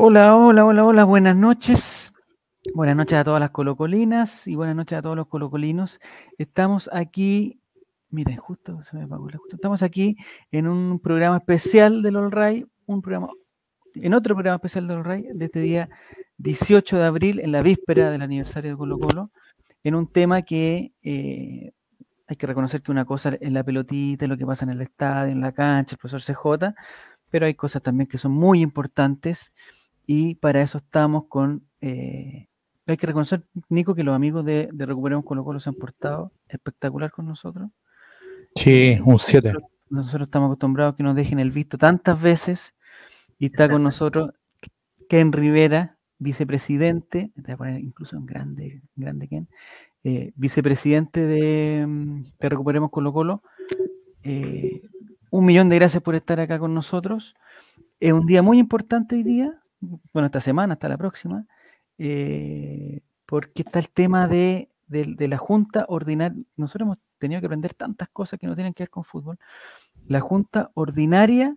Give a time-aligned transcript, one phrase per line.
[0.00, 2.12] Hola, hola, hola, hola, buenas noches.
[2.72, 5.98] Buenas noches a todas las colocolinas y buenas noches a todos los colocolinos.
[6.38, 7.60] Estamos aquí,
[8.08, 10.16] miren, justo se me apagó justo, estamos aquí
[10.52, 13.30] en un programa especial del All Ray, un programa,
[13.96, 15.90] en otro programa especial del All Ray de este día
[16.36, 19.32] 18 de abril, en la víspera del aniversario de Colo Colo,
[19.82, 21.72] en un tema que eh,
[22.28, 25.32] hay que reconocer que una cosa es la pelotita, lo que pasa en el estadio,
[25.32, 26.72] en la cancha, el profesor CJ,
[27.30, 29.52] pero hay cosas también que son muy importantes
[30.10, 31.66] y para eso estamos con...
[31.82, 32.48] eh,
[32.86, 36.32] hay que reconocer, Nico, que los amigos de, de Recuperemos Colo Colo se han portado
[36.48, 37.68] espectacular con nosotros.
[38.54, 39.52] Sí, un 7.
[39.52, 42.74] Nosotros, nosotros estamos acostumbrados a que nos dejen el visto tantas veces
[43.38, 44.30] y está con nosotros
[45.10, 49.46] Ken Rivera, vicepresidente, te voy a poner incluso en grande, grande Ken,
[50.04, 53.42] eh, vicepresidente de, mm, de Recuperemos Colo Colo.
[54.22, 54.80] Eh,
[55.30, 57.34] un millón de gracias por estar acá con nosotros.
[58.00, 61.46] Es un día muy importante hoy día, bueno, esta semana, hasta la próxima,
[61.98, 66.42] eh, porque está el tema de, de- de la Junta Ordinaria.
[66.56, 69.38] Nosotros hemos tenido que aprender tantas cosas que no tienen que ver con fútbol.
[70.06, 71.56] La Junta Ordinaria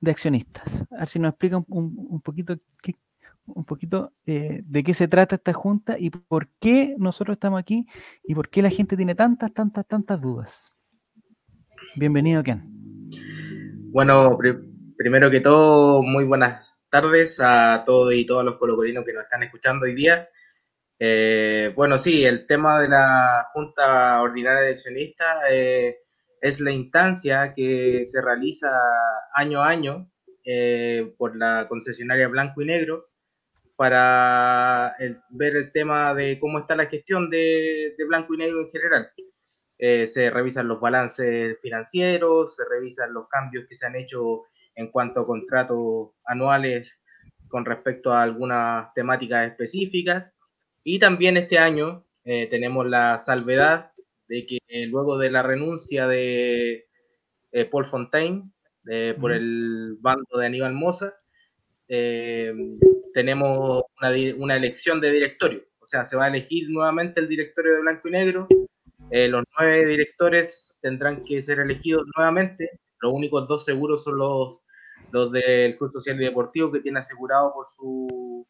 [0.00, 0.84] de Accionistas.
[0.92, 2.96] A ver si nos explica un, un- un poquito, qué-
[3.46, 7.86] un poquito eh, de qué se trata esta Junta y por qué nosotros estamos aquí
[8.24, 10.72] y por qué la gente tiene tantas, tantas, tantas dudas.
[11.96, 12.62] Bienvenido, Ken.
[13.92, 14.58] Bueno, pri-
[14.98, 19.42] primero que todo, muy buenas tardes a todos y todas los colocolinos que nos están
[19.42, 20.28] escuchando hoy día.
[20.98, 25.98] Eh, bueno, sí, el tema de la Junta Ordinaria de Accionistas eh,
[26.40, 28.68] es la instancia que se realiza
[29.34, 30.10] año a año
[30.44, 33.06] eh, por la concesionaria Blanco y Negro
[33.76, 38.62] para el- ver el tema de cómo está la gestión de, de Blanco y Negro
[38.62, 39.10] en general.
[39.78, 44.44] Eh, se revisan los balances financieros, se revisan los cambios que se han hecho
[44.76, 47.00] en cuanto a contratos anuales
[47.48, 50.34] con respecto a algunas temáticas específicas.
[50.84, 53.92] Y también este año eh, tenemos la salvedad
[54.28, 56.86] de que eh, luego de la renuncia de
[57.52, 58.50] eh, Paul Fontaine
[59.20, 61.16] por el bando de Aníbal Mosa,
[61.88, 62.52] eh,
[63.14, 65.62] tenemos una, una elección de directorio.
[65.80, 68.48] O sea, se va a elegir nuevamente el directorio de Blanco y Negro.
[69.10, 72.80] Eh, los nueve directores tendrán que ser elegidos nuevamente.
[73.00, 74.64] Los únicos dos seguros son los,
[75.16, 78.46] los del Club Social y Deportivo que tiene asegurado por su,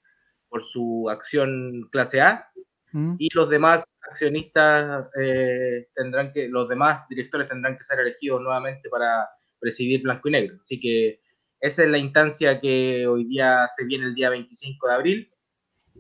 [0.49, 2.51] por su acción clase A
[2.91, 3.15] ¿Mm?
[3.19, 8.89] y los demás accionistas eh, tendrán que, los demás directores tendrán que ser elegidos nuevamente
[8.89, 9.29] para
[9.61, 10.57] presidir Blanco y Negro.
[10.61, 11.21] Así que
[11.61, 15.33] esa es la instancia que hoy día se viene el día 25 de abril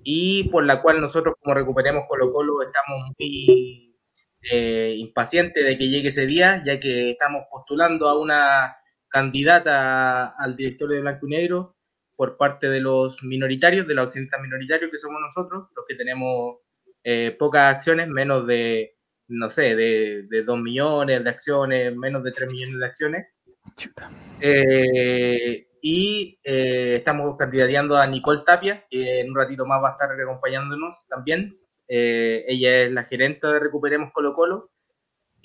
[0.02, 3.96] y por la cual nosotros como Recuperemos Colo Colo estamos muy
[4.50, 8.76] eh, impacientes de que llegue ese día, ya que estamos postulando a una
[9.16, 11.74] candidata al directorio de Blanco y Negro
[12.16, 16.58] por parte de los minoritarios, de los accionistas minoritarios que somos nosotros, los que tenemos
[17.02, 22.32] eh, pocas acciones, menos de, no sé, de, de 2 millones de acciones, menos de
[22.32, 23.26] 3 millones de acciones.
[24.42, 29.92] Eh, y eh, estamos candidateando a Nicole Tapia, que en un ratito más va a
[29.92, 31.58] estar acompañándonos también.
[31.88, 34.70] Eh, ella es la gerente de Recuperemos Colo Colo.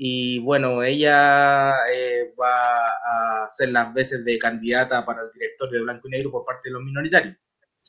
[0.04, 5.84] Y bueno, ella eh, va a hacer las veces de candidata para el directorio de
[5.84, 7.38] Blanco y Negro por parte de los minoritarios.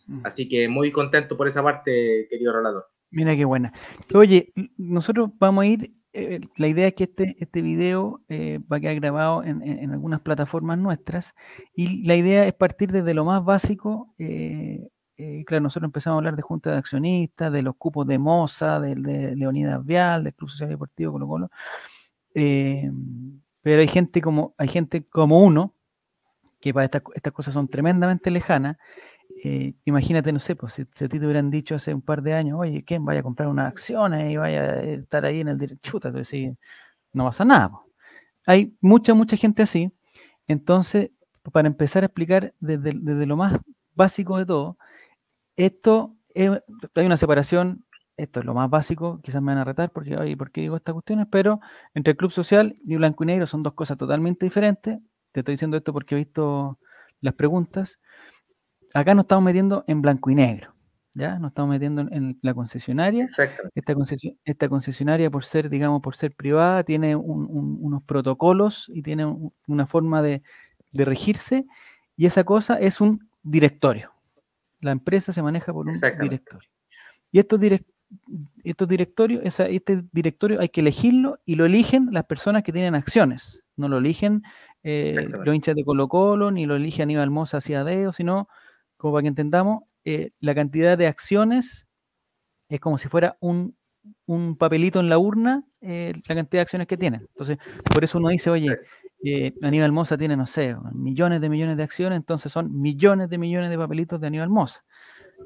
[0.09, 0.21] Mm.
[0.23, 2.85] Así que muy contento por esa parte, querido relator.
[3.11, 3.73] Mira qué buena.
[4.15, 8.77] Oye, nosotros vamos a ir, eh, la idea es que este, este video eh, va
[8.77, 11.35] a quedar grabado en, en- en algunas plataformas nuestras
[11.75, 14.15] y la idea es partir desde lo más básico.
[14.19, 14.87] eh,
[15.47, 18.97] claro, nosotros empezamos a hablar de junta de accionistas, de los cupos de Moza, de,
[18.97, 21.51] de Leonidas Vial, del Club Social y Deportivo Colo Colo.
[22.35, 22.91] Eh,
[23.63, 25.75] pero hay gente como, hay gente como uno,
[26.61, 28.77] que para estas, estas cosas son tremendamente lejanas.
[29.45, 32.35] eh, imagínate, no sé, pues si, a ti te hubieran dicho hace un par de
[32.35, 35.59] años, oye, ¿quién vaya a comprar unas acciones y vaya a estar ahí en el
[35.59, 36.01] derecho?
[37.13, 37.71] No pasa nada.
[38.47, 39.93] Hay mucha, mucha gente así.
[40.49, 41.11] Entonces,
[41.53, 43.59] para empezar a explicar desde, desde lo más
[43.95, 44.79] básico de todo,
[45.57, 46.51] esto es-
[46.97, 47.85] hay una separación,
[48.23, 50.77] esto es lo más básico, quizás me van a retar porque, oye, ¿por qué digo
[50.77, 51.27] estas cuestiones?
[51.31, 51.61] Pero
[51.95, 54.99] entre el Club Social y Blanco y Negro son dos cosas totalmente diferentes.
[55.33, 56.79] Te estoy diciendo esto porque he visto
[57.21, 57.99] las preguntas.
[58.95, 60.75] Acá nos estamos metiendo en blanco y negro,
[61.15, 61.39] ¿ya?
[61.39, 63.25] Nos estamos metiendo en, en la concesionaria.
[63.25, 63.63] Exacto.
[63.75, 63.95] Esta,
[64.45, 69.25] esta concesionaria, por ser, digamos, por ser privada, tiene un- un- unos protocolos y tiene
[69.25, 70.43] un- una forma de,
[70.93, 71.65] de regirse,
[72.17, 74.13] y esa cosa es un directorio.
[74.81, 76.69] La empresa se maneja por un directorio.
[77.31, 77.87] Y estos, direc-
[78.65, 82.95] estos directorios, esa- este directorio hay que elegirlo y lo eligen las personas que tienen
[82.95, 83.63] acciones.
[83.77, 84.43] No lo eligen
[84.85, 88.49] eh, los hinchas de Colo Colo, ni lo elige Aníbal Mosa hacia Deo, sino,
[88.97, 91.87] como para que entendamos, eh, la cantidad de acciones
[92.69, 93.77] es como si fuera un,
[94.27, 97.19] un papelito en la urna, eh, la cantidad de acciones que tiene.
[97.19, 97.59] Entonces,
[97.95, 98.77] por eso uno dice, oye,
[99.25, 103.39] eh, Aníbal Mosa tiene, no sé, millones de millones de acciones, entonces son millones de
[103.39, 104.85] millones de papelitos de Aníbal Mosa.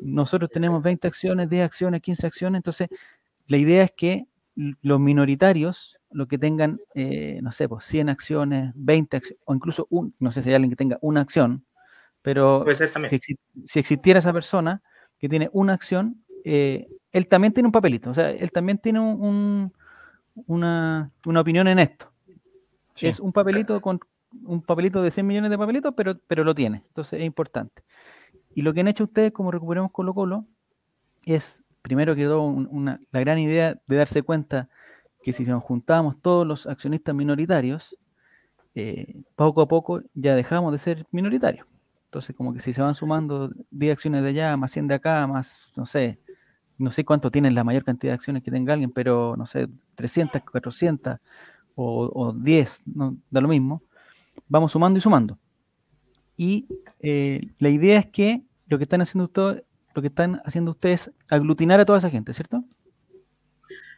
[0.00, 2.88] Nosotros tenemos 20 acciones, 10 acciones, 15 acciones, entonces
[3.46, 4.26] la idea es que
[4.56, 9.86] los minoritarios, los que tengan, eh, no sé, pues 100 acciones, 20 acciones, o incluso
[9.90, 11.64] un, no sé si hay alguien que tenga una acción,
[12.22, 12.64] pero
[13.08, 14.82] si, si, existiera esa persona
[15.18, 18.98] que tiene una acción, eh, él también tiene un papelito, o sea, él también tiene
[18.98, 19.72] un,
[20.46, 22.10] una, una, opinión en esto.
[23.00, 24.00] Es un papelito con
[24.44, 27.82] un papelito de 100 millones de papelitos, pero, pero lo tiene, entonces es importante.
[28.56, 30.46] Y lo que han hecho ustedes, como recuperemos Colo Colo,
[31.26, 34.70] es, primero quedó una, la gran idea de darse cuenta
[35.22, 37.98] que si nos juntábamos todos los accionistas minoritarios,
[38.74, 41.66] eh, poco a poco ya dejamos de ser minoritarios.
[42.06, 45.26] Entonces, como que si se van sumando 10 acciones de allá, más 100 de acá,
[45.26, 46.18] más, no sé,
[46.78, 49.68] no sé cuánto tiene la mayor cantidad de acciones que tenga alguien, pero no sé,
[49.96, 51.18] 300, 400
[51.74, 53.82] o, o 10, no, da lo mismo,
[54.48, 55.38] vamos sumando y sumando.
[56.36, 56.66] Y
[57.00, 59.62] eh, la idea es que lo que están haciendo ustedes,
[59.94, 62.62] lo que están haciendo ustedes aglutinar a toda esa gente, ¿cierto?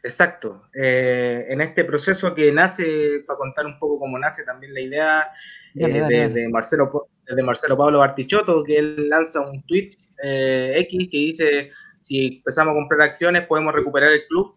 [0.05, 0.63] Exacto.
[0.73, 5.31] Eh, en este proceso que nace, para contar un poco cómo nace también la idea
[5.75, 11.73] eh, de, Marcelo, de Marcelo Pablo Bartichotto, que él lanza un tweet X que dice,
[12.03, 14.57] si empezamos a comprar acciones podemos recuperar el club.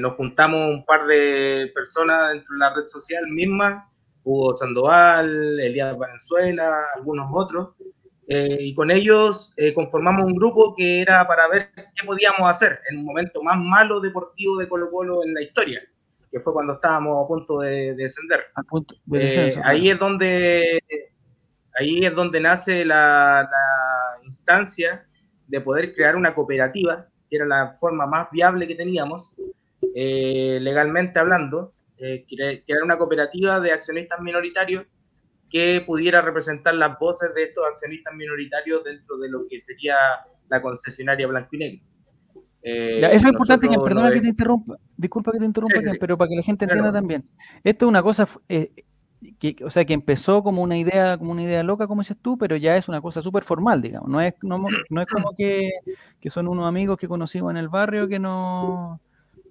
[0.00, 3.88] nos juntamos un par de personas dentro de la red social misma
[4.28, 7.68] Hugo Sandoval, Elías Valenzuela, algunos otros,
[8.26, 12.78] eh, y con ellos eh, conformamos un grupo que era para ver qué podíamos hacer
[12.90, 15.80] en un momento más malo deportivo de Colo Colo en la historia,
[16.30, 18.40] que fue cuando estábamos a punto de, descender.
[19.14, 20.82] Eh, ahí es donde
[21.76, 25.06] ahí es donde nace la, la instancia
[25.46, 29.34] de poder crear una cooperativa, que era la forma más viable que teníamos,
[29.94, 34.86] legalmente hablando, eh, crear una cooperativa de accionistas minoritarios
[35.50, 39.96] que pudiera representar las voces de estos accionistas minoritarios dentro de lo que sería
[40.48, 41.84] la concesionaria blanco y negro.
[42.62, 46.28] Eh, eso es importante, que, perdona que te interrumpa, disculpa que te interrumpa, pero para
[46.28, 47.24] que la gente entienda también.
[47.64, 48.72] Esto es una cosa, eh,
[49.38, 52.36] que, o sea, que empezó como una idea, como una idea loca, como dices tú,
[52.36, 54.08] pero ya es una cosa súper formal, digamos.
[54.08, 55.70] No es, no, no es como que,
[56.20, 59.00] que, son unos amigos que conocimos en el barrio que no,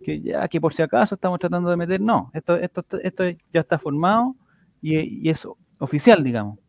[0.08, 3.60] que ya que por si acaso estamos tratando de meter, no, esto, esto, esto ya
[3.60, 4.38] está formado
[4.82, 5.46] y, es
[5.80, 6.60] oficial, digamos.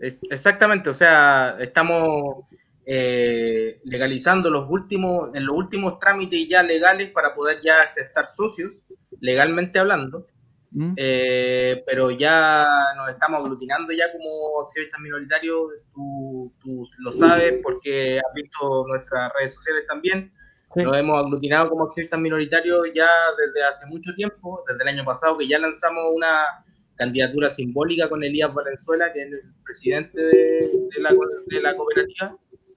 [0.00, 2.46] Es, exactamente, o sea, estamos
[2.86, 8.70] eh, legalizando los últimos, en los últimos trámites ya legales para poder ya aceptar socios,
[9.20, 10.26] legalmente hablando,
[10.70, 10.94] ¿Mm?
[10.96, 18.18] eh, pero ya nos estamos aglutinando ya como accionistas minoritarios, tú, tú, lo sabes porque
[18.20, 20.32] has visto nuestras redes sociales también,
[20.76, 25.38] nos hemos aglutinado como accionistas minoritarios ya desde hace mucho tiempo, desde el año pasado,
[25.38, 26.46] que ya lanzamos una
[26.96, 32.36] candidatura simbólica con Elías Valenzuela, que es el presidente de, la, cooperativa.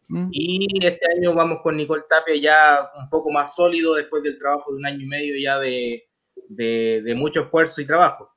[0.10, 0.30] Mm.
[0.32, 4.72] Y este año vamos con Nicole Tapia ya un poco más sólido después del trabajo
[4.72, 8.32] de un año y medio ya de, mucho esfuerzo y trabajo.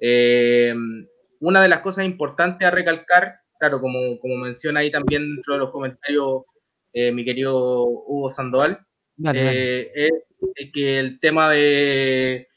[0.00, 0.74] Eh,
[1.40, 5.60] una de las cosas importantes a recalcar, claro, como, como menciona ahí también dentro de
[5.60, 6.42] los comentarios
[6.98, 8.80] eh, mi querido Hugo Sandoval,
[9.34, 12.48] eh, es, que el tema de,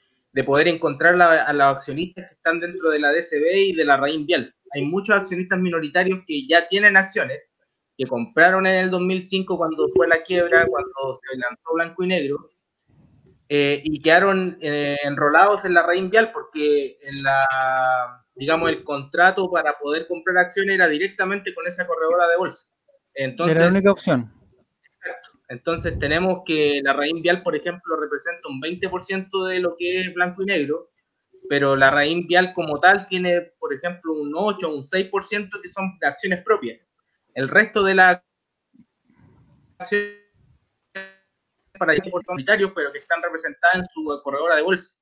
[0.46, 4.26] poder encontrar a los accionistas que están dentro de la DCB y de la Raín
[4.26, 4.56] Vial.
[4.74, 7.50] Hay muchos accionistas minoritarios que ya tienen acciones,
[7.98, 12.52] que compraron en el 2005 cuando fue la quiebra, cuando se lanzó Blanco y Negro,
[13.50, 19.50] eh, y quedaron eh, enrolados en la Raín Vial porque en la, digamos, el contrato
[19.52, 22.70] para poder comprar acciones era directamente con esa corredora de bolsa.
[23.14, 24.32] Entonces, era la única opción.
[25.50, 30.14] Entonces tenemos que la raíz vial, por ejemplo, representa un 20% de lo que es
[30.14, 30.92] blanco y negro,
[31.50, 35.70] pero la raíz vial como tal tiene, por ejemplo, un 8 o un 6% que
[35.70, 36.80] son acciones propias.
[37.34, 38.22] El resto de las
[39.80, 40.20] acciones
[41.80, 41.96] para
[42.28, 45.00] unitarios, pero que están representadas en su corredora de bolsa.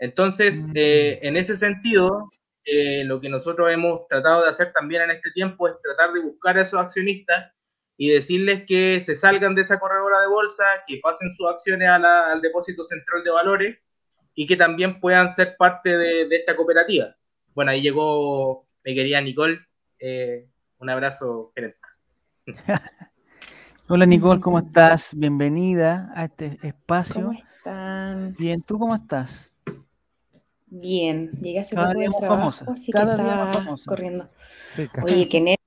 [0.00, 0.72] Entonces, mm.
[0.74, 2.28] eh, en ese sentido,
[2.64, 6.20] eh, lo que nosotros hemos tratado de hacer también en este tiempo es tratar de
[6.22, 7.52] buscar a esos accionistas
[8.02, 12.40] y decirles que se salgan de esa corredora de bolsa, que pasen sus acciones al
[12.40, 13.78] depósito central de valores
[14.34, 17.14] y que también puedan ser parte de, esta cooperativa.
[17.54, 19.60] Bueno, ahí llegó mi querida Nicole.
[19.98, 21.78] Eh, un abrazo, gerente.
[23.86, 25.10] Hola Nicole, ¿cómo estás?
[25.14, 27.26] Bienvenida a este espacio.
[27.26, 28.34] ¿Cómo están?
[28.38, 29.54] Bien, ¿tú cómo estás?
[30.68, 32.66] Bien, llegué hace cada día más famosa.
[32.92, 33.84] cada día más famosa.
[33.86, 34.30] corriendo.
[35.02, 35.59] Oye, qué nervios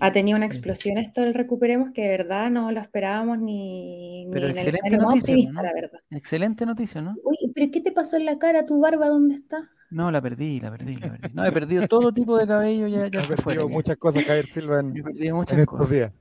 [0.00, 4.46] Ha tenido una explosión esto del Recuperemos que de verdad no lo esperábamos ni, Pero
[4.46, 5.62] en el excelente noticia, optimista, ¿no?
[5.62, 6.00] la verdad.
[6.10, 7.14] Excelente noticia, ¿no?
[7.22, 8.64] Uy, pero ¿qué te pasó en la cara?
[8.64, 9.70] ¿Tu barba dónde está?
[9.90, 11.34] No, la perdí, la perdí, la perdí.
[11.34, 13.66] No, he perdido todo tipo de cabello, ya, ya fuera.
[13.66, 15.90] muchas cosas Javier Silva en, he perdido en muchas estos cosas.
[15.90, 16.12] días.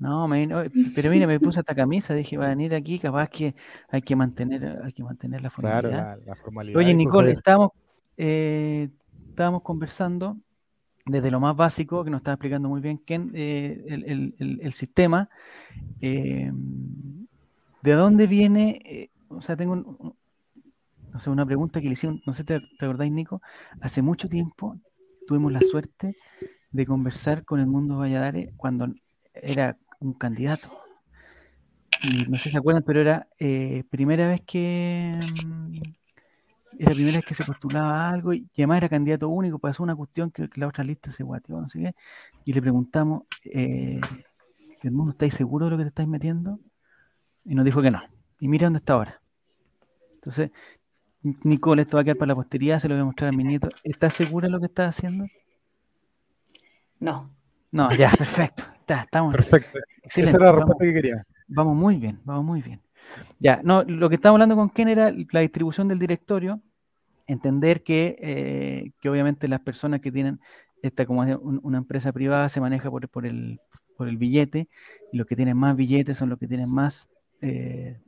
[0.00, 0.48] No, me
[0.94, 3.54] pero mira, me puse esta camisa, dije, va a venir aquí, capaz que
[3.88, 6.18] hay que mantener, hay que mantener la Claro, formalidad.
[6.18, 6.78] la, la formalidad.
[6.78, 7.70] Oye, Nicole, estábamos,
[8.16, 8.88] eh,
[9.30, 10.36] estábamos conversando
[11.08, 15.28] desde lo más básico, que nos estaba explicando muy bien Ken, eh, el, sistema.
[16.00, 16.52] eh,
[17.82, 18.80] ¿De dónde viene?
[18.84, 20.16] eh, o sea, tengo un-
[21.12, 23.40] no sé, una pregunta que le hicieron, no sé, ¿te, te acordáis, Nico?
[23.80, 24.78] Hace mucho tiempo
[25.26, 26.14] tuvimos la suerte
[26.70, 28.88] de conversar con el mundo Valladares cuando
[29.34, 30.70] era un candidato.
[32.04, 33.26] Y no sé si se acuerdan, pero era
[33.90, 35.10] primera vez que
[36.78, 39.96] era primera vez que se postulaba a algo y además era candidato único, pasó una
[39.96, 41.94] cuestión que, que la otra lista se guateó, no sé qué,
[42.44, 44.00] y le preguntamos, eh,
[44.82, 46.60] ¿Edmundo, estáis seguro de lo que te estáis metiendo?
[47.44, 48.00] Y nos dijo que no.
[48.38, 49.20] Y mira dónde está ahora.
[50.14, 50.50] Entonces,
[51.22, 53.44] Nicole, esto va a quedar para la posteridad, se lo voy a mostrar a mi
[53.44, 53.68] nieto.
[53.82, 55.24] ¿Estás segura de lo que estás haciendo?
[57.00, 57.30] No.
[57.70, 58.64] No, ya, perfecto.
[58.80, 59.78] Está, estamos Perfecto.
[60.02, 60.30] excelente.
[60.30, 60.56] Esa era la vamos.
[60.60, 61.26] respuesta que quería.
[61.48, 62.80] Vamos muy bien, vamos muy bien.
[63.38, 66.60] Ya, no, lo que estábamos hablando con Ken era la distribución del directorio,
[67.28, 70.40] entender que, eh, que obviamente las personas que tienen
[70.82, 73.60] esta como una empresa privada se maneja por, por el,
[73.96, 74.68] por el billete,
[75.12, 77.08] y los que tienen más billetes son los que tienen más
[77.40, 78.00] eh,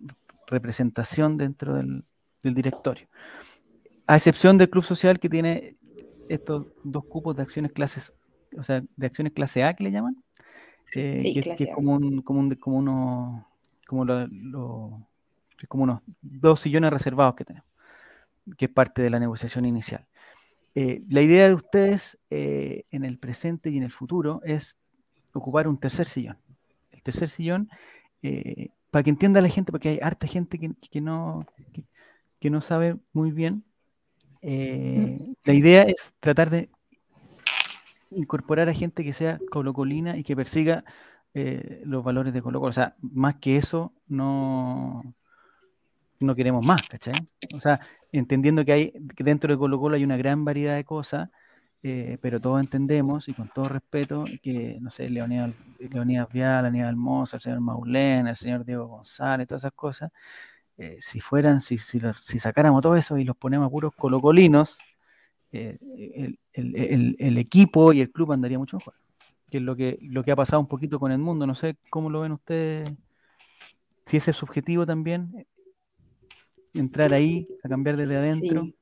[0.46, 2.04] representación dentro del,
[2.42, 3.06] del directorio.
[4.06, 5.76] A excepción del Club Social que tiene
[6.28, 8.12] estos dos cupos de acciones clases,
[8.56, 10.16] o sea, de acciones clase A que le llaman,
[10.94, 13.46] eh, Sí, que, es- que como un, como un, como uno,
[13.86, 15.06] como lo, lo-
[15.60, 17.68] es como unos dos sillones reservados que tenemos,
[18.56, 20.06] que es parte de la negociación inicial.
[20.74, 24.76] Eh, la idea de ustedes eh, en el presente y en el futuro es
[25.32, 26.38] ocupar un tercer sillón.
[26.90, 27.68] El tercer sillón,
[28.22, 31.84] eh, para que entienda la gente, porque hay harta gente que, que no, que,
[32.38, 33.64] que no sabe muy bien,
[34.42, 36.70] eh, la idea es tratar de
[38.10, 40.84] incorporar a gente que sea colocolina y que persiga
[41.32, 42.70] los valores de Colo Colo.
[42.70, 45.14] O sea, más que eso, no,
[46.20, 47.14] no queremos más, ¿cachai?
[47.54, 47.80] O sea,
[48.12, 51.30] entendiendo que hay que dentro de Colo Colo hay una gran variedad de cosas,
[51.82, 56.96] eh, pero todos entendemos y con todo respeto que, no sé, Leonidas, Leonidas Vial, Aníbal
[56.96, 60.12] Mosa, el señor Maulén, el señor Diego González, todas esas cosas,
[60.76, 62.00] eh, si fueran, si, si,
[62.38, 64.78] sacáramos todo eso y los ponemos a puros colocolinos,
[65.52, 65.78] eh,
[66.54, 68.94] el, el- equipo y el club andaría mucho mejor.
[69.50, 71.46] Que es lo que, lo que ha pasado un poquito con el mundo.
[71.46, 72.88] No sé cómo lo ven ustedes.
[74.06, 75.46] Si ese es subjetivo también,
[76.74, 78.64] entrar ahí a cambiar desde adentro.
[78.64, 78.74] Sí.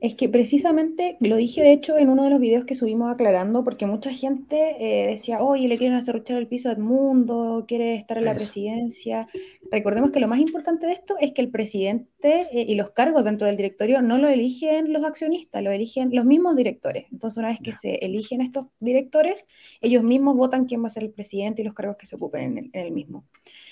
[0.00, 3.64] Es que precisamente lo dije, de hecho, en uno de los videos que subimos aclarando,
[3.64, 7.96] porque mucha gente eh, decía, oye, le quieren hacer ruchar el piso a Edmundo, quiere
[7.96, 8.44] estar en la Eso.
[8.44, 9.26] presidencia.
[9.72, 13.24] Recordemos que lo más importante de esto es que el presidente eh, y los cargos
[13.24, 17.06] dentro del directorio no lo eligen los accionistas, lo eligen los mismos directores.
[17.10, 19.48] Entonces, una vez que se eligen estos directores,
[19.80, 22.42] ellos mismos votan quién va a ser el presidente y los cargos que se ocupen
[22.42, 23.24] en el, en el mismo.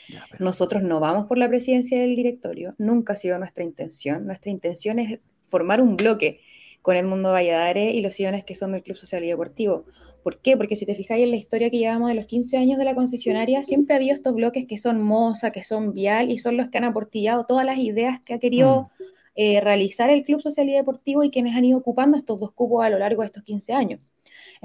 [0.08, 0.24] Ya.
[0.38, 4.26] Nosotros no vamos por la presidencia del directorio, nunca ha sido nuestra intención.
[4.26, 6.40] Nuestra intención es formar un bloque
[6.86, 9.86] con el mundo Valladares y los sillones que son del Club Social y Deportivo.
[10.22, 10.56] ¿Por qué?
[10.56, 12.94] Porque si te fijáis en la historia que llevamos de los 15 años de la
[12.94, 16.68] concesionaria, siempre ha habido estos bloques que son Moza, que son Vial y son los
[16.68, 18.88] que han aportillado todas las ideas que ha querido
[19.34, 22.84] eh, realizar el Club Social y Deportivo y quienes han ido ocupando estos dos cupos
[22.84, 24.00] a lo largo de estos 15 años.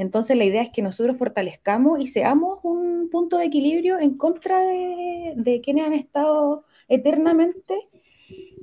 [0.01, 4.59] Entonces la idea es que nosotros fortalezcamos y seamos un punto de equilibrio en contra
[4.59, 7.75] de, de quienes han estado eternamente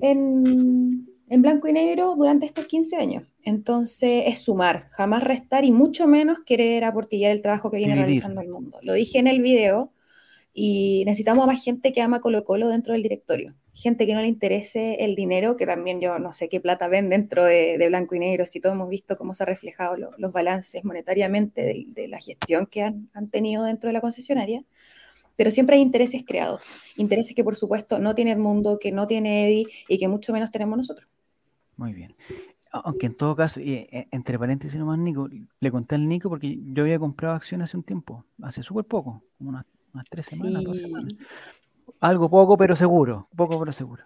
[0.00, 3.24] en, en blanco y negro durante estos 15 años.
[3.44, 8.08] Entonces es sumar, jamás restar y mucho menos querer aportillar el trabajo que viene Dividir.
[8.08, 8.78] realizando el mundo.
[8.82, 9.92] Lo dije en el video
[10.52, 13.54] y necesitamos a más gente que ama Colo Colo dentro del directorio.
[13.80, 17.08] Gente que no le interese el dinero, que también yo no sé qué plata ven
[17.08, 20.10] dentro de, de blanco y negro, si todos hemos visto cómo se han reflejado lo-
[20.18, 24.64] los balances monetariamente de, de la gestión que han, han tenido dentro de la concesionaria.
[25.36, 26.60] Pero siempre hay intereses creados,
[26.96, 30.32] intereses que por supuesto no tiene el mundo, que no tiene Eddie y que mucho
[30.32, 31.06] menos tenemos nosotros.
[31.76, 32.16] Muy bien.
[32.72, 35.28] Aunque en todo caso, y, eh, entre paréntesis nomás, Nico,
[35.60, 39.22] le conté al Nico porque yo había comprado acciones hace un tiempo, hace súper poco,
[39.38, 41.12] como unas, unas tres semanas, dos semanas.
[42.00, 44.02] Algo poco, pero seguro, poco, pero seguro.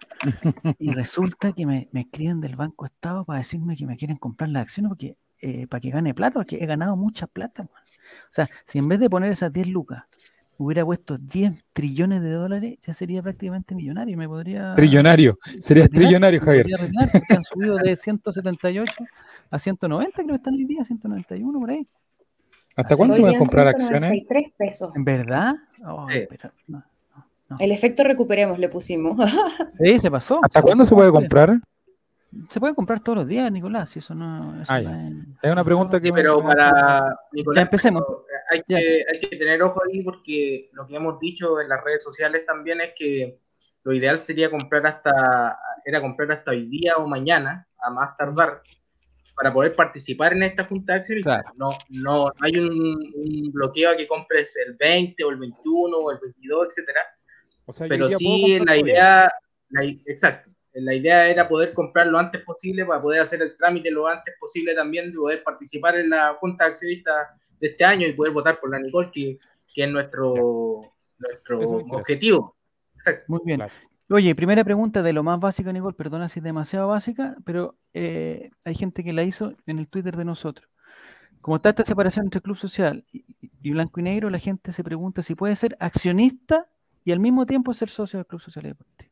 [0.79, 4.49] Y resulta que me, me escriben del Banco Estado para decirme que me quieren comprar
[4.49, 7.63] las acciones porque, eh, para que gane plata, porque he ganado mucha plata.
[7.63, 7.83] man.
[7.83, 10.03] O sea, si en vez de poner esas 10 lucas,
[10.57, 14.73] hubiera puesto 10 trillones de dólares, ya sería prácticamente millonario y me podría...
[14.75, 15.37] Trillonario.
[15.59, 16.67] Serías trillonario, Javier.
[16.73, 18.93] arreglar, han subido de 178
[19.49, 21.87] a 190, creo que están hoy día, 191 por ahí.
[22.75, 24.11] ¿Hasta cuándo se pueden día en comprar acciones?
[24.11, 24.95] 193 pesos.
[24.95, 25.55] ¿En verdad?
[25.83, 26.27] Ay, Sí.
[26.29, 26.83] pero no.
[27.59, 29.17] El efecto recuperemos le pusimos.
[29.79, 30.39] Sí, se pasó.
[30.43, 31.59] ¿Hasta cuándo se puede comprar?
[32.49, 35.63] Se puede comprar todos los días, Nicolás, si eso no, eso no es- Es una
[35.63, 38.03] pregunta que Sí, pero para Nicolás, Ya empecemos.
[38.49, 38.79] hay Ya.
[38.79, 42.43] que, hay que tener ojo ahí porque lo que hemos dicho en las redes sociales
[42.45, 43.39] también es que
[43.83, 48.63] lo ideal sería comprar hasta, era comprar hasta hoy día o mañana, a más tardar,
[49.35, 51.41] para poder participar en esta junta de accionistas.
[51.41, 51.55] Claro.
[51.57, 52.71] No, no, no hay un,
[53.15, 57.01] un bloqueo a que compres el 20 o el 21 o el 22, etcétera.
[57.65, 59.31] O sea, Pero sí, la idea,
[59.69, 63.91] la exacto, la idea era poder comprar lo antes posible para poder hacer el trámite
[63.91, 67.27] lo antes posible también, de poder participar en la junta de accionistas
[67.59, 69.37] de este año y poder votar por la Nicole, que,
[69.73, 71.97] que es nuestro, nuestro interesa.
[71.97, 72.55] objetivo.
[72.95, 73.25] Exacto.
[73.27, 73.57] Muy bien.
[73.59, 73.73] Claro.
[74.09, 78.51] Oye, primera pregunta de lo más básico, Nicole, perdona si es demasiado básica, pero eh,
[78.65, 80.67] hay gente que la hizo en el Twitter de nosotros.
[81.41, 83.25] Como está esta separación entre club social y,
[83.61, 86.67] y blanco y negro, la gente se pregunta si puede ser accionista
[87.05, 89.11] y al mismo tiempo ser socio del Club Social y Deportivo.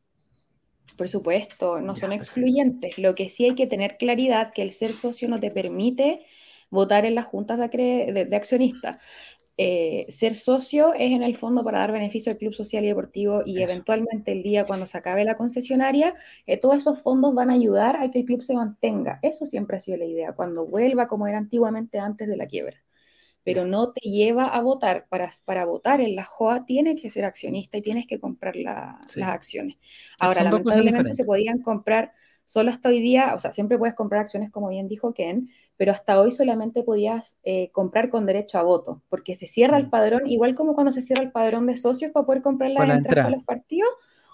[0.96, 2.18] Por supuesto, no Ya, son perfecto.
[2.18, 2.98] excluyentes.
[2.98, 6.26] Lo que sí hay que tener claridad que el ser socio no te permite
[6.70, 8.98] votar en las juntas de, acre- de- de accionistas.
[9.58, 13.42] Eh, ser socio es en el fondo para dar beneficio al club social y deportivo
[13.46, 13.62] y Eso.
[13.62, 16.14] eventualmente el día cuando se acabe la concesionaria,
[16.46, 19.18] eh, todos esos fondos van a ayudar a que el club se mantenga.
[19.22, 22.78] Eso siempre ha sido la idea, cuando vuelva como era antiguamente antes de la quiebra.
[23.44, 25.06] Pero no te lleva a votar.
[25.08, 29.00] Para, para votar en la JOA tienes que ser accionista y tienes que comprar la-
[29.08, 29.20] Sí.
[29.20, 29.76] las acciones.
[30.20, 32.12] Ahora, lamentablemente se podían comprar
[32.44, 35.92] solo hasta hoy día, o sea, siempre puedes comprar acciones como bien dijo Ken, pero
[35.92, 39.90] hasta hoy solamente podías eh, comprar con derecho a voto, porque se cierra el Mm.
[39.90, 43.24] padrón, igual como cuando se cierra el padrón de socios para poder comprar las entradas
[43.24, 43.88] para los partidos,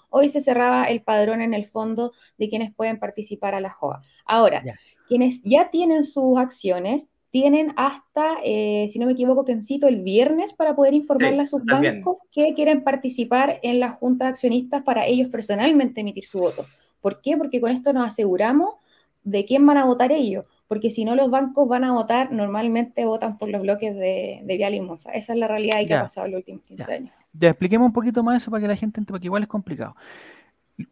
[0.09, 4.01] hoy se cerraba el padrón en el fondo de quienes pueden participar a la JOA.
[4.25, 4.75] Ahora, Ya.
[5.07, 10.53] quienes ya tienen sus acciones, tienen hasta, eh, si no me equivoco, Kencito, el viernes
[10.53, 15.05] para poder informarle a sus bancos que quieren participar en la junta de accionistas para
[15.05, 16.65] ellos personalmente emitir su voto.
[17.01, 17.37] ¿Por qué?
[17.37, 18.75] Porque con esto nos aseguramos
[19.23, 23.05] de quién van a votar ellos, porque si no los bancos van a votar, normalmente
[23.05, 25.11] votan por los bloques de, de Vial y Monza.
[25.11, 25.99] Esa es la realidad que Ya.
[25.99, 26.93] ha pasado en los últimos 15 Ya.
[26.95, 27.11] años.
[27.33, 29.95] Ya, expliquemos un poquito más eso para que la gente porque igual es complicado.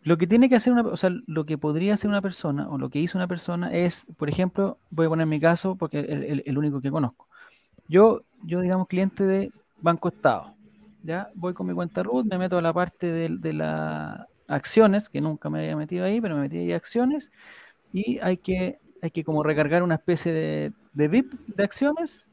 [0.03, 2.77] Lo que tiene que hacer una, o sea, lo que podría hacer una persona, o
[2.77, 6.09] lo que hizo una persona es, por ejemplo, voy a poner mi caso porque es
[6.09, 7.27] el, el- el único que conozco.
[7.87, 10.55] Yo, yo digamos, cliente de Banco Estado,
[11.03, 11.29] ¿ya?
[11.35, 15.21] Voy con mi cuenta root, me meto a la parte de, de las acciones, que
[15.21, 17.31] nunca me había metido ahí, pero me metí ahí a acciones,
[17.93, 22.29] y hay que, hay que como recargar una especie de, de VIP de acciones,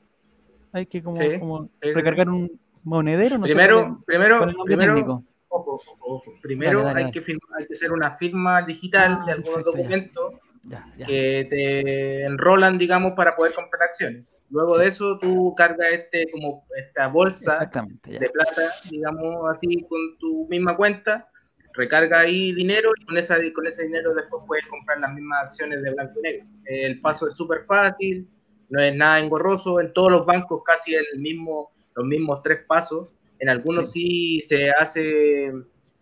[0.73, 1.93] hay que como, Sí, como sí, sí.
[1.95, 5.25] recargar un monedero, no sé Primero, primero, primero.
[5.57, 7.12] Ojo, ojo, primero Dale, dale, hay, dale.
[7.12, 9.79] Que firma- hay que hacer una firma digital Ah, de algunos perfecto, ya.
[9.79, 11.07] documentos Ya, ya.
[11.07, 14.25] que te enrolan, digamos, para poder comprar acciones.
[14.51, 17.71] Luego de eso, tú cargas este como esta bolsa
[18.05, 18.19] ya.
[18.21, 21.29] de plata, digamos así, con tu misma cuenta,
[21.73, 25.83] recarga ahí dinero y con, esa, con ese dinero después puedes comprar las mismas acciones
[25.83, 26.47] de blanco y negro.
[26.67, 28.29] El paso es súper fácil,
[28.69, 33.09] no es nada engorroso, en todos los bancos casi el mismo, los mismos tres pasos,
[33.44, 35.52] en algunos sí, se hace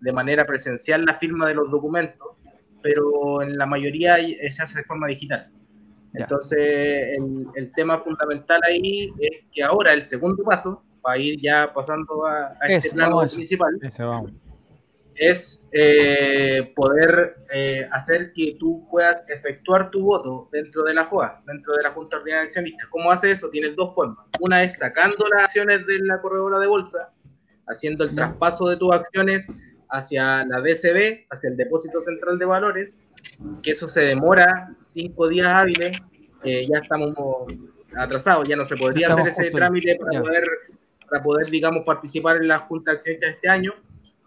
[0.00, 2.28] de manera presencial la firma de los documentos,
[2.82, 4.16] pero en la mayoría
[4.50, 5.50] se hace de forma digital.
[6.14, 6.20] Ya.
[6.20, 11.72] Entonces, el, el tema fundamental ahí es que ahora el segundo paso, para ir ya
[11.74, 13.36] pasando a, a este Eso, plano vamos eso.
[13.38, 14.30] principal, Ese vamos.
[15.16, 21.42] es eh, poder eh, hacer que tú puedas efectuar tu voto dentro de la JOA,
[21.46, 22.86] dentro de la Junta Ordinaria de Accionistas.
[22.88, 23.50] ¿Cómo hace eso?
[23.50, 24.26] Tienes dos formas.
[24.40, 27.10] Una es sacando las acciones de la corredora de bolsa,
[27.72, 29.46] haciendo el traspaso de tus acciones
[29.90, 32.94] hacia la DCB, hacia el Depósito Central de Valores,
[33.62, 35.98] que eso se demora cinco días hábiles,
[36.44, 37.14] eh, ya estamos
[37.96, 40.22] atrasados, ya no se podría Estamos hacer ese trámite para Ya.
[40.22, 40.44] poder,
[41.10, 43.72] para poder, digamos, participar en la Junta de Accionistas este año,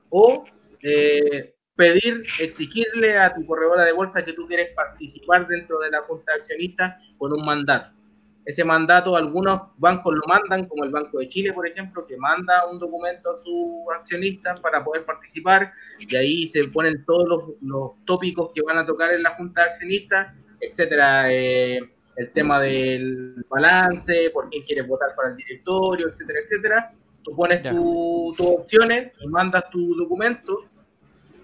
[0.09, 0.45] o
[0.81, 6.01] eh, pedir, exigirle a tu corredora de bolsa que tú quieres participar dentro de la
[6.01, 7.89] Junta de Accionistas con un mandato.
[8.45, 12.65] Ese mandato algunos bancos lo mandan, como el Banco de Chile, por ejemplo, que manda
[12.71, 17.91] un documento a sus accionistas para poder participar y ahí se ponen todos los, los
[18.05, 21.33] tópicos que van a tocar en la Junta de Accionistas, etcétera.
[21.33, 21.79] Eh,
[22.17, 26.93] el tema del balance, por quién quieres votar para el directorio, etcétera, etcétera.
[27.23, 27.71] Tú pones Ya.
[27.71, 30.59] tu- tus opciones y mandas tu documento.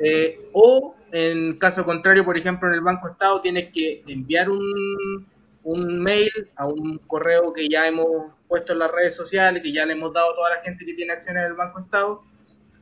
[0.04, 5.28] eh, o en caso contrario, por ejemplo, en el Banco Estado tienes que enviar un,
[5.64, 8.08] un mail a un correo que ya hemos
[8.48, 10.94] puesto en las redes sociales, que ya le hemos dado a toda la gente que
[10.94, 12.24] tiene acciones en el Banco Estado,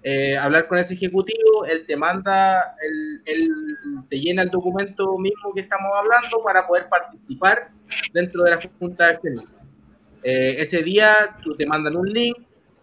[0.02, 3.50] eh, hablar con ese ejecutivo, él te manda, él, él
[4.10, 7.72] te llena el documento mismo que estamos hablando para poder participar
[8.13, 9.60] dentro de la Junta de Accionistas.
[10.24, 12.38] Eh, ese día tú te mandan un link,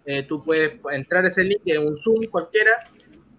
[0.05, 2.73] eh, tú puedes entrar a ese link en un Zoom cualquiera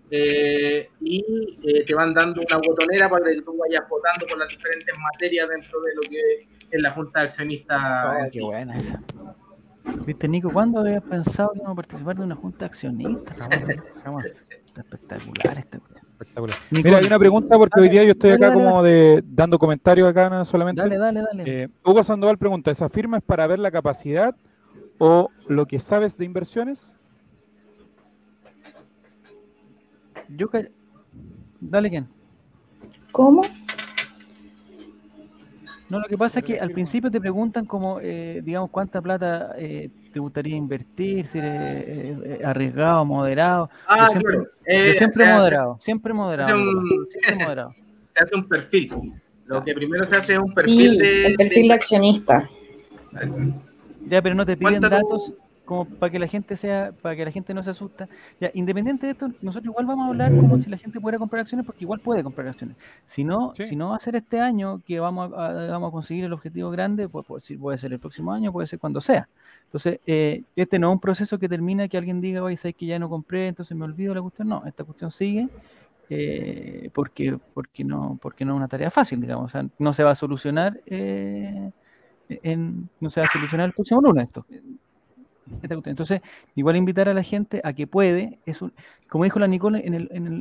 [0.10, 4.96] eh, y te van dando una botonera para que tú vayas votando por las diferentes
[5.00, 7.80] materias dentro de lo que es la Junta de Accionistas.
[7.82, 9.02] Oh, qué buena esa.
[10.06, 10.52] ¿Viste, Nico?
[10.52, 13.38] ¿Cuándo habías pensado que íbamos a participar de una junta de accionistas?
[14.78, 16.58] espectacular esta Espectacular.
[16.72, 20.30] Mira, hay una pregunta porque hoy día yo estoy acá como de dando comentarios acá
[20.30, 20.82] no solamente.
[20.82, 21.43] Dale, dale, dale.
[21.46, 24.36] Eh, Hugo Sandoval pregunta, ¿esa firma es para ver la capacidad
[24.98, 27.00] o lo que sabes de inversiones?
[30.30, 30.50] Yo
[31.60, 32.08] Dale, ¿quién?
[33.12, 33.44] ¿Cómo?
[35.90, 39.54] No, lo que pasa es que al principio te preguntan como, eh, digamos, cuánta plata
[39.58, 43.70] eh, te gustaría invertir, si eres eh, arriesgado, moderado.
[43.88, 44.94] Ah, siempre, claro.
[44.98, 46.58] siempre moderado, siempre moderado,
[47.10, 47.74] siempre moderado.
[48.10, 49.13] Se hace un perfil.
[49.46, 51.26] Lo que primero se hace es un perfil sí, de...
[51.28, 52.50] el perfil de, accionista.
[54.06, 55.34] Ya, pero no te piden datos
[55.67, 58.08] como para que la gente sea, para que la gente no se asusta.
[58.39, 61.41] Ya, independiente de esto, nosotros igual vamos a hablar como si la gente pudiera comprar
[61.41, 62.77] acciones, porque igual puede comprar acciones.
[63.06, 66.23] Si no, si no va a ser este año que vamos a, vamos a conseguir
[66.23, 69.27] el objetivo grande, pues puede ser, puede ser el próximo año, puede ser cuando sea.
[69.65, 72.86] Entonces, eh, este no es un proceso que termina que alguien diga, oye, sabes que
[72.86, 74.47] ya no compré, entonces me olvido la cuestión.
[74.47, 75.49] No, esta cuestión sigue.
[76.10, 80.06] Eh, porque porque no porque no es una tarea fácil digamos o sea, no se
[80.06, 81.69] va a solucionar eh,
[82.30, 84.45] en, no se va a solucionar el próximo lunes esto
[85.86, 86.22] entonces,
[86.56, 88.60] igual invitar a la gente a que puede, es
[89.10, 90.40] como dijo la Nicole en, el, en, el,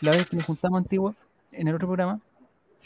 [0.00, 1.14] la vez que nos juntamos antiguo,
[1.52, 2.20] en el otro programa,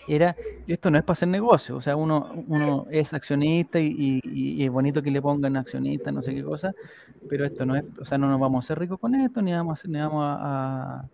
[0.07, 0.35] era,
[0.67, 5.03] esto no es para hacer negocio, o sea, uno, uno es accionista y, es bonito
[5.03, 6.73] que le pongan accionista, no sé qué cosa,
[7.29, 9.53] pero esto no es, o sea, no nos vamos a hacer ricos con esto, ni
[9.53, 11.05] vamos, ni vamos a,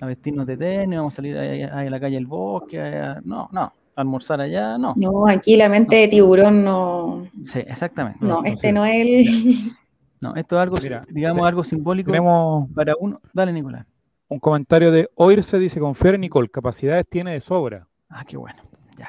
[0.00, 2.78] a, vestirnos de tenis, vamos a salir a, la calle del bosque,
[3.24, 4.94] no, no, almorzar allá, no.
[4.96, 7.26] No, aquí la mente de tiburón no.
[7.44, 8.24] Sí, exactamente.
[8.24, 9.58] No, este no es el.
[10.20, 10.76] No, esto es algo,
[11.10, 13.18] digamos, algo simbólico tenemos para uno.
[13.32, 13.86] Dale, Nicolás.
[14.26, 17.86] Un comentario de Oirse dice: Confiere, Nicole, capacidades tiene de sobra.
[18.08, 18.60] Ah, qué bueno.
[18.96, 19.08] Ya.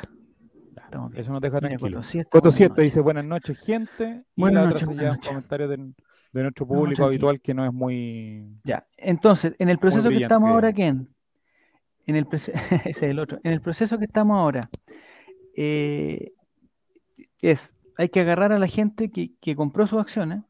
[1.16, 2.02] Eso nos deja tranquilo.
[2.30, 4.24] Coto 7 dice: Buenas noches, gente.
[4.36, 5.78] Y buenas la noches, otra un comentario de,
[6.32, 8.62] de nuestro público habitual que no es muy.
[8.64, 8.86] Ya.
[8.96, 11.10] Entonces, en el proceso que estamos ahora, ¿quién?
[12.10, 12.54] En el ese
[12.86, 13.40] es el otro.
[13.44, 14.62] En el proceso que estamos ahora,
[15.56, 16.34] eh,
[17.40, 20.42] es, hay que agarrar a la gente que, que compró sus acciones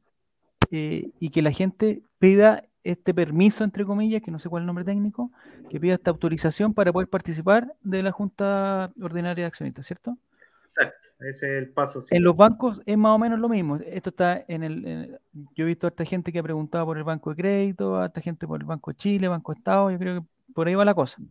[0.71, 4.63] eh, y que la gente pida este permiso, entre comillas, que no sé cuál es
[4.63, 5.31] el nombre técnico,
[5.69, 10.17] que pida esta autorización para poder participar de la Junta Ordinaria de Accionistas, ¿cierto?
[10.63, 12.01] Exacto, ese es el paso.
[12.09, 13.75] En los bancos es más o menos lo mismo.
[13.85, 15.19] Esto está en el.
[15.33, 18.05] yo he visto a esta gente que ha preguntado por el Banco de Crédito, a
[18.05, 20.75] esta gente por el Banco de Chile, Banco de Estado, yo creo que por ahí
[20.75, 21.21] va la cosa.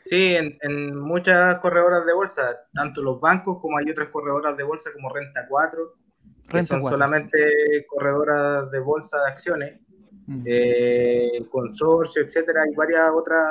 [0.00, 4.62] Sí, en, en muchas corredoras de bolsa, tanto los bancos como hay otras corredoras de
[4.62, 5.94] bolsa como Renta 4,
[6.48, 9.80] que son solamente corredoras de bolsa de acciones,
[10.26, 10.42] mm.
[10.46, 12.62] eh, consorcio, etcétera.
[12.62, 13.42] Hay varias otras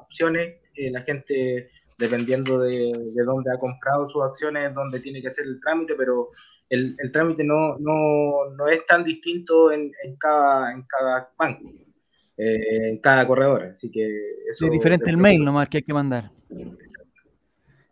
[0.00, 0.54] opciones.
[0.76, 5.60] la gente, dependiendo de, de, dónde ha comprado sus acciones, donde tiene que hacer el
[5.60, 6.30] trámite, pero
[6.70, 11.70] el, el trámite no, no, no, es tan distinto en, en, cada, en cada banco,
[12.36, 13.72] eh, en cada corredora.
[13.74, 14.06] Así que
[14.50, 16.30] eso es diferente el mail nomás que hay que mandar.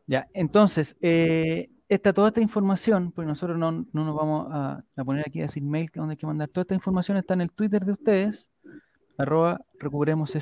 [0.07, 5.25] Ya, entonces, eh, esta, toda esta información, pues nosotros no, no nos vamos a, poner
[5.27, 7.51] aquí a decir mail que donde hay que mandar, toda esta información está en el
[7.51, 8.49] Twitter de ustedes,
[9.19, 10.35] arroba recuperemos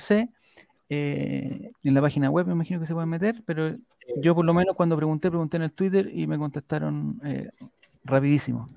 [0.92, 3.76] eh, en la página web me imagino que se pueden meter, pero
[4.16, 7.50] yo por lo menos cuando pregunté, pregunté en el Twitter y me contestaron eh,
[8.04, 8.68] rapidísimo.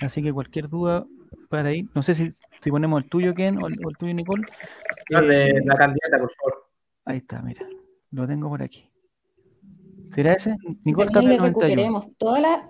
[0.00, 1.06] Así que cualquier duda
[1.48, 4.44] para ahí, no sé si, si ponemos el tuyo, Ken, o el, tuyo, Nicole.
[5.08, 6.66] La, de eh, la candidata, por favor.
[7.04, 7.66] Ahí está, mira,
[8.10, 8.90] lo tengo por aquí.
[10.14, 10.56] ¿Será ese?
[10.84, 12.60] Nicole le recuperemos todas las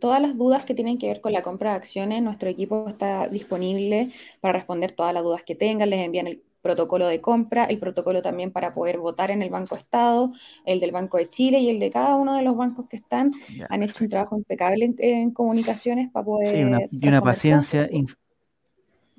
[0.00, 2.22] todas las dudas que tienen que ver con la compra de acciones.
[2.22, 5.90] Nuestro equipo está disponible para responder todas las dudas que tengan.
[5.90, 9.76] Les envían el protocolo de compra, el protocolo también para poder votar en el Banco
[9.76, 10.32] Estado,
[10.64, 13.32] el del Banco de Chile y el de cada uno de los bancos que están.
[13.68, 16.48] Han hecho un trabajo impecable en, comunicaciones para poder...
[16.48, 17.88] Sí, una, y una paciencia,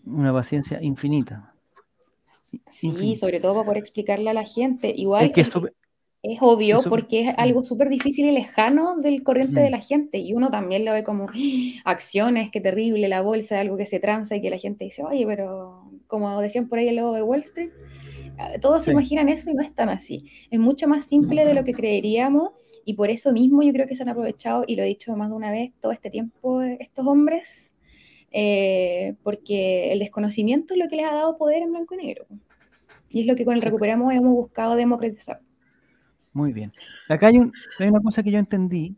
[0.06, 1.54] una paciencia infinita.
[2.70, 4.92] Sí, sobre todo para poder explicarle a la gente.
[4.96, 5.46] Igual es que
[6.22, 10.34] es obvio porque es algo súper difícil y lejano del corriente de la gente y
[10.34, 11.28] uno también lo ve como
[11.86, 15.26] acciones, qué terrible, la bolsa, algo que se transa y que la gente dice, oye,
[15.26, 17.72] pero como decían por ahí el logo de Wall Street,
[18.38, 20.26] ah, todos se imaginan eso y no es tan así.
[20.52, 22.52] Es mucho más simple de lo que creeríamos
[22.84, 25.30] y por eso mismo yo creo que se han aprovechado, y lo he dicho más
[25.30, 27.74] de una vez, todo este tiempo estos hombres,
[28.32, 32.26] eh, porque el desconocimiento es lo que les ha dado poder en blanco y negro.
[33.12, 35.42] Y es lo que con el Recuperamos hemos buscado democratizar.
[36.34, 36.72] Muy bien.
[37.08, 38.98] Acá hay, una cosa que yo entendí,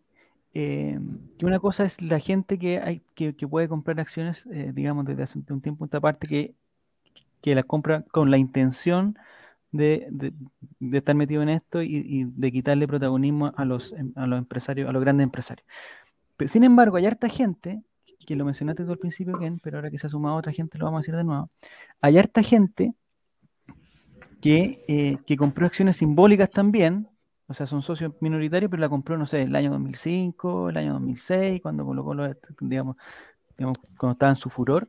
[0.54, 1.00] eh,
[1.38, 5.24] que una cosa es la gente que, hay, que, puede comprar acciones, eh, digamos, desde
[5.24, 6.54] hace un tiempo esta parte, que,
[7.41, 9.17] que las compra con la intención
[9.72, 14.38] de, de, estar metido en esto y, de quitarle protagonismo a los, em, a los
[14.38, 15.65] empresarios, a los grandes empresarios.
[16.38, 17.82] Pero, sin embargo, hay harta gente,
[18.26, 20.78] que lo mencionaste tú al principio, Ken, pero ahora que se ha sumado otra gente,
[20.78, 21.50] lo vamos a decir de nuevo.
[22.02, 22.94] Hay harta gente
[24.41, 27.08] que, eh, que compró acciones simbólicas también,
[27.52, 30.94] o sea, son socios minoritarios, pero la compró, no sé, el año 2005, el año
[30.94, 32.96] 2006, cuando colocó los, digamos,
[33.58, 34.88] digamos cuando estaba en su furor.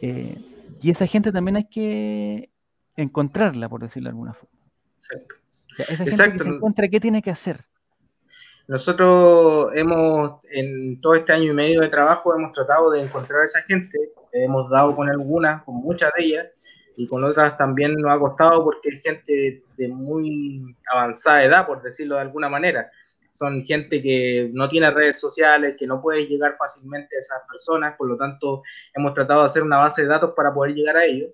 [0.00, 0.36] Eh,
[0.80, 2.50] y esa gente también hay que
[2.96, 4.58] encontrarla, por decirlo de alguna forma.
[4.90, 5.34] Exacto.
[5.88, 7.64] esa gente que se encuentra, ¿qué tiene que hacer?
[8.66, 13.44] Nosotros hemos, en todo este año y medio de trabajo, hemos tratado de encontrar a
[13.44, 13.96] esa gente,
[14.32, 16.46] hemos dado con algunas, con muchas de ellas,
[16.96, 21.82] y con otras también nos ha costado porque es gente de muy avanzada edad, por
[21.82, 22.90] decirlo de alguna manera.
[23.32, 27.96] Son gente que no tiene redes sociales, que no puede llegar fácilmente a esas personas,
[27.96, 28.62] por lo tanto
[28.94, 31.30] hemos tratado de hacer una base de datos para poder llegar a ellos.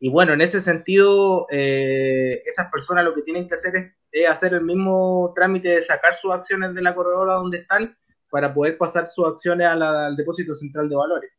[0.00, 4.54] Y bueno, en ese sentido, eh, esas personas lo que tienen que hacer es, hacer
[4.54, 7.96] el mismo trámite de sacar sus acciones de la corredora donde están
[8.30, 11.30] para poder pasar sus acciones al depósito central de valores.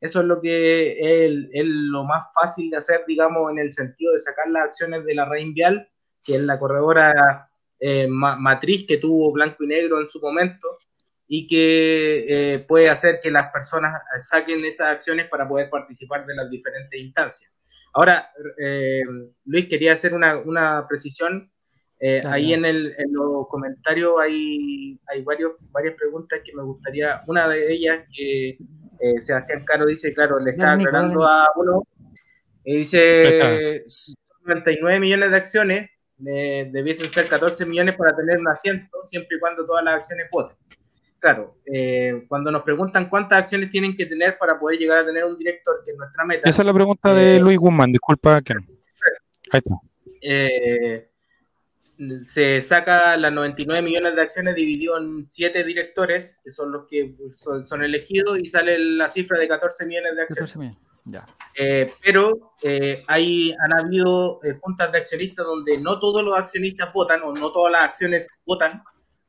[0.00, 4.20] Eso es lo que es, lo más fácil de hacer, digamos, en el sentido de
[4.20, 5.88] sacar las acciones de la Reinvial,
[6.22, 7.48] que es la corredora
[7.80, 10.78] eh, matriz que tuvo Blanco y Negro en su momento,
[11.28, 16.34] y que eh, puede hacer que las personas saquen esas acciones para poder participar de
[16.34, 17.50] las diferentes instancias.
[17.96, 19.02] Ahora, eh,
[19.46, 21.42] Luis, quería hacer una, precisión.
[21.98, 27.22] Eh, ahí en, el, en, los comentarios hay, hay varios, varias preguntas que me gustaría.
[27.26, 28.58] Una de ellas que
[29.00, 31.82] eh, Sebastián Caro dice, claro, le está aclarando a uno.
[32.64, 33.84] dice
[34.44, 39.64] 99 millones de acciones, debiesen ser 14 millones para tener un asiento, siempre y cuando
[39.64, 40.56] todas las acciones voten
[41.18, 45.24] claro, eh, cuando nos preguntan cuántas acciones tienen que tener para poder llegar a tener
[45.24, 46.48] un director, que es nuestra meta.
[46.48, 48.54] Esa es la pregunta de eh, Luis Guzmán, disculpa que
[49.52, 49.74] Ahí está.
[51.98, 56.86] Eh, se saca las 99 millones de acciones dividido en 7 directores, que son los
[56.88, 57.14] que
[57.64, 60.52] son, elegidos, y sale la cifra de 14 millones de acciones.
[60.52, 60.82] 14 millones.
[61.08, 61.24] Ya.
[62.04, 62.32] pero
[63.06, 67.70] hay, han habido juntas de accionistas donde no todos los accionistas votan o no todas
[67.70, 68.82] las acciones votan,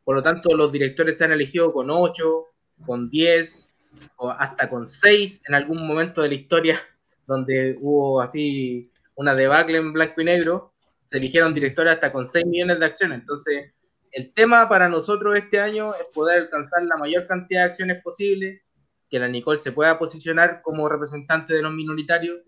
[0.08, 2.46] por lo tanto, los directores se han elegido con 8,
[2.86, 3.70] con 10
[4.16, 6.80] o hasta con 6 en algún momento de la historia
[7.26, 10.74] donde hubo así una debacle en blanco y negro.
[11.08, 13.22] Se eligieron directores hasta con 6 millones de acciones.
[13.22, 13.72] Entonces,
[14.12, 18.64] el tema para nosotros este año es poder alcanzar la mayor cantidad de acciones posible,
[19.10, 22.42] que la Nicole se pueda posicionar como representante de los minoritarios,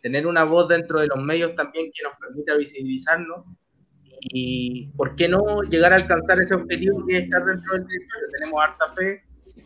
[0.00, 3.44] tener una voz dentro de los medios también que nos permita visibilizarnos
[4.18, 8.28] y por qué no llegar a alcanzar ese objetivo que es estar dentro del directorio.
[8.32, 9.24] Tenemos harta fe,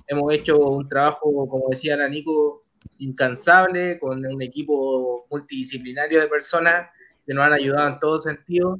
[0.09, 2.63] hemos hecho un trabajo, como decía la Nico,
[2.99, 6.89] incansable, con un equipo multidisciplinario de personas
[7.26, 8.78] que nos han ayudado en todo sentido.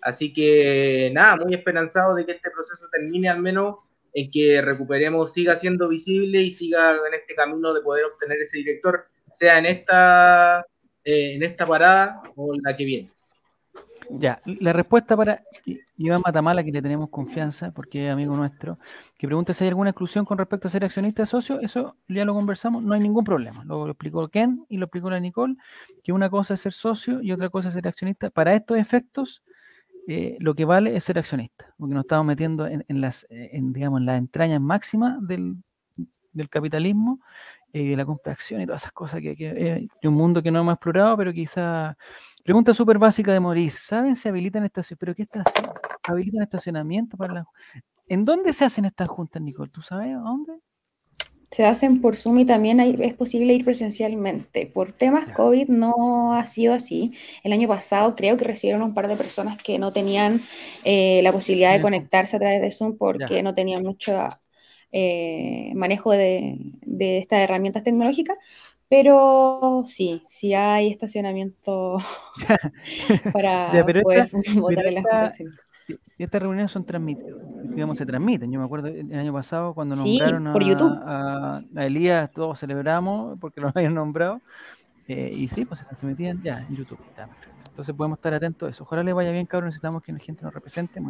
[0.00, 3.76] Así que nada, muy esperanzado de que este proceso termine al menos
[4.14, 8.58] en que recuperemos, siga siendo visible y siga en este camino de poder obtener ese
[8.58, 10.60] director, sea en esta,
[11.04, 13.10] eh, en esta parada o en la que viene.
[14.10, 15.42] Ya, la respuesta para
[15.96, 18.78] Iván Matamala, que le tenemos confianza, porque es amigo nuestro,
[19.18, 22.34] que pregunta si hay alguna exclusión con respecto a ser accionista socio, eso ya lo
[22.34, 23.64] conversamos, no hay ningún problema.
[23.64, 25.56] Lo, explicó Ken y lo explicó la Nicole,
[26.02, 28.30] que una cosa es ser socio y otra cosa es ser accionista.
[28.30, 29.42] Para estos efectos,
[30.08, 34.00] eh, lo que vale es ser accionista, porque nos estamos metiendo en, las, en, digamos,
[34.00, 35.62] en las entrañas máximas del
[36.50, 37.20] capitalismo
[37.72, 40.42] y de la compra de acciones y todas esas cosas que, que es un mundo
[40.42, 41.96] que no hemos explorado, pero quizá
[42.44, 43.78] Pregunta súper básica de Maurice.
[43.78, 44.98] ¿Saben si habilitan estacionamiento?
[44.98, 45.44] ¿Pero qué está
[46.08, 47.46] ¿Habilitan estacionamiento para la
[48.08, 49.70] ¿En dónde se hacen estas juntas, Nicole?
[49.70, 50.54] ¿Tú sabes dónde?
[51.52, 54.66] Se hacen por Zoom y también es posible ir presencialmente.
[54.66, 57.16] Por temas COVID no ha sido así.
[57.44, 60.40] El año pasado creo que recibieron un par de personas que no tenían
[60.82, 64.18] eh, la posibilidad de conectarse a través de Zoom porque no tenían mucho
[64.92, 68.36] eh, manejo de, de estas herramientas tecnológicas,
[68.88, 71.96] pero sí, sí hay estacionamiento
[73.32, 75.04] para poder votar en las
[76.18, 78.52] y estas reuniones son transmitidas, digamos, se transmiten.
[78.52, 80.46] Yo me acuerdo el año pasado cuando nombraron
[81.04, 84.40] a, Elías, todos celebramos porque lo habían nombrado.
[85.08, 86.98] Eh, y sí, pues se transmitían ya en YouTube.
[87.72, 88.84] Entonces podemos estar atentos a eso.
[88.84, 89.68] Ojalá le vaya bien, cabrón.
[89.68, 91.00] Necesitamos que la gente nos represente.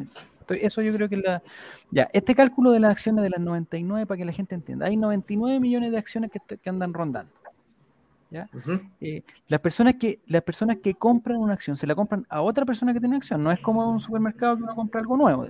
[0.61, 1.43] eso yo creo que la.
[1.91, 4.87] Ya, este cálculo de las acciones de las 99 para que la gente entienda.
[4.87, 7.33] Hay 99 millones de acciones que andan rondando.
[9.01, 12.65] Eh, las, personas que, las personas que compran una acción, se la compran a otra
[12.65, 15.47] persona que tiene acción, no es como un supermercado que uno compra algo nuevo,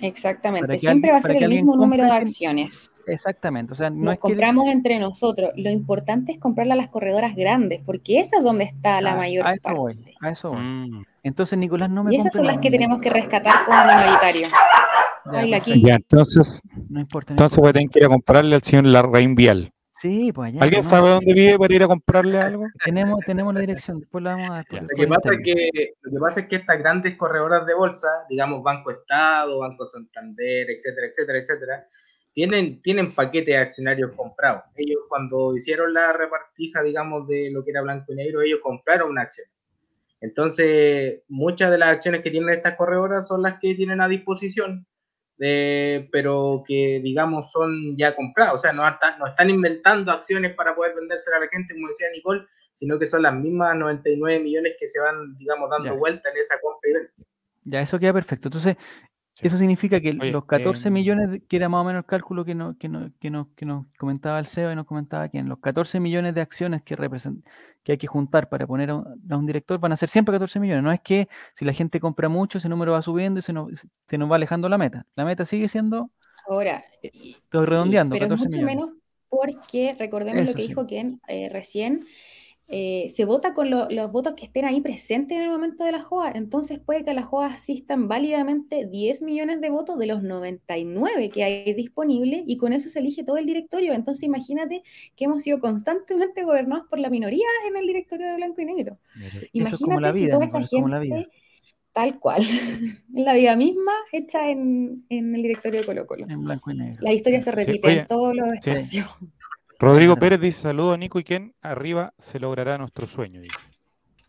[0.00, 2.90] Exactamente, siempre va a ser el mismo número de acciones.
[3.06, 5.50] Exactamente, o sea, no Nos es compramos entre nosotros.
[5.56, 9.16] Lo importante es comprarla a las corredoras grandes, porque esa es donde está la a-
[9.16, 9.78] mayor a eso parte.
[9.78, 10.60] voy, a eso voy.
[10.60, 11.04] Mm.
[11.22, 14.48] Entonces, Nicolás, no me Y esas son las que tenemos que rescatar como minoritario.
[15.32, 17.32] Ya, Ay, Ya, entonces, No importa.
[17.32, 19.72] no entonces voy a tener que ir a comprarle al señor Larraín Vial.
[20.00, 20.62] Sí, pues allá.
[20.62, 22.66] ¿Alguien sabe dónde vive para ir a comprarle algo?
[22.84, 24.66] Tenemos, tenemos la dirección, después la vamos a dar.
[24.66, 24.82] por-.
[24.82, 28.08] Lo que, pasa es que, lo que pasa es que estas grandes corredoras de bolsa,
[28.28, 31.88] digamos Banco Estado, Banco Santander, etcétera, etcétera, etcétera,
[32.32, 34.62] tienen, tienen paquetes de accionarios comprados.
[34.76, 39.10] Ellos cuando hicieron la repartija, digamos, de lo que era blanco y negro, ellos compraron
[39.10, 39.48] una acción.
[40.20, 44.86] Entonces, muchas de las acciones que tienen estas corredoras son las que tienen a disposición,
[45.40, 48.54] eh, pero que, digamos, son ya compradas.
[48.54, 51.88] O sea, no están, no están inventando acciones para poder vendérselas a la gente, como
[51.88, 55.92] decía Nicole, sino que son las mismas 99 millones que se van, digamos, dando Ya.
[55.98, 57.12] vuelta en esa compra y venta.
[57.64, 58.48] Ya, eso queda perfecto.
[58.48, 58.76] Entonces,
[59.40, 59.46] Sí.
[59.46, 62.44] eso significa que Oye, los 14 em, millones, que era más o menos el cálculo
[62.44, 65.38] que, no, que, no- que, nos, que nos comentaba el CEO y nos comentaba que
[65.38, 67.42] en los 14 millones de acciones que, represent-
[67.84, 70.32] que hay que juntar para poner a un, a un director van a ser siempre
[70.34, 70.82] 14 millones.
[70.82, 73.70] No es que si la gente compra mucho, ese número va subiendo y se nos,
[74.06, 75.06] se nos va alejando la meta.
[75.14, 76.10] La meta sigue siendo,
[76.48, 77.20] Ahora, estoy
[77.64, 78.76] sí, redondeando, pero 14 mucho millones.
[78.76, 78.90] menos
[79.28, 80.68] porque, recordemos Eso lo que sí.
[80.68, 82.06] dijo Ken eh, recién,
[82.68, 85.92] eh, se vota con lo- los votos que estén ahí presentes en el momento de
[85.92, 86.32] la JOA.
[86.32, 91.30] Entonces puede que a la JOA asistan válidamente 10 millones de votos de los 99
[91.30, 93.94] que hay disponibles y con eso se elige todo el directorio.
[93.94, 94.82] Entonces imagínate
[95.16, 98.98] que hemos sido constantemente gobernados por la minoría en el directorio de blanco y negro.
[99.58, 100.62] Eso es Imagínate como la si vida, toda esa vida.
[100.62, 101.28] gente,
[101.92, 102.42] tal cual,
[103.14, 106.28] en la vida misma, hecha en, en el directorio de Colo Colo.
[106.28, 107.00] En blanco y negro.
[107.00, 108.72] La historia se Sí, repite oye, en todos los sí.
[109.78, 110.16] Rodrigo.
[110.16, 113.56] Pérez dice saludo a Nico y Ken, arriba se logrará nuestro sueño, dice.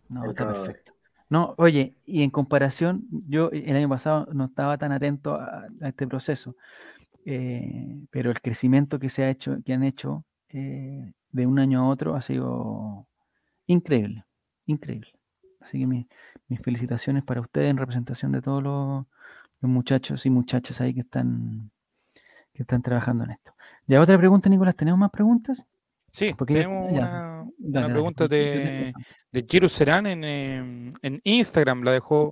[0.10, 0.94] No, está perfecto.
[1.30, 5.88] No, oye, y en comparación, yo el año pasado no estaba tan atento a, a
[5.90, 6.56] este proceso,
[7.26, 11.82] eh, pero el crecimiento que se ha hecho, que han hecho eh, de un año
[11.82, 13.08] a otro ha sido
[13.68, 14.26] increíble,
[14.66, 15.12] increíble.
[15.60, 16.08] Así que mi-
[16.48, 19.06] mis felicitaciones para ustedes en representación de todos los,
[19.62, 21.70] los muchachos y muchachas ahí que están,
[22.54, 23.54] que están trabajando en esto.
[23.90, 25.64] Ya otra pregunta, Nicolás, ¿tenemos más preguntas?
[26.12, 28.94] Sí, Porque tenemos ya, una, Dale, una dale, pregunta de,
[29.32, 32.32] de Giro Serán en, em, en Instagram, la dejó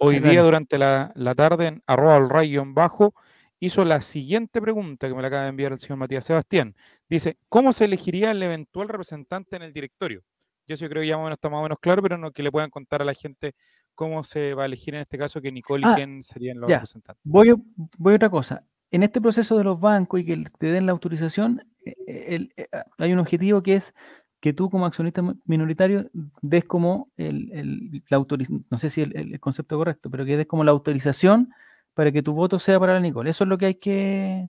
[0.00, 3.14] hoy día durante la, la tarde en arroba al rayo bajo.
[3.60, 6.74] Hizo la siguiente pregunta que me la acaba de enviar el señor Matías Sebastián.
[7.08, 10.22] Dice, ¿cómo se elegiría el eventual representante en el directorio?
[10.66, 12.32] Yo sí creo que ya más o menos está más o menos claro, pero no
[12.32, 13.54] que le puedan contar a la gente
[13.94, 16.68] cómo se va a elegir en este caso que Nicole y Ah, Ken serían los
[16.68, 16.76] ya.
[16.78, 17.22] representantes.
[17.24, 17.54] Voy,
[17.96, 18.64] voy a otra cosa.
[18.90, 21.94] En este proceso de los bancos y que te den la autorización, eh,
[22.28, 23.94] el- eh, ah, hay un objetivo que es
[24.40, 26.08] que tú como accionista mi- minoritario
[26.42, 30.36] des como el, el- la autorización, no sé si el, el concepto correcto, pero que
[30.36, 31.50] des como la autorización
[31.94, 33.30] para que tu voto sea para la Nicole.
[33.30, 34.48] Eso es lo que hay que,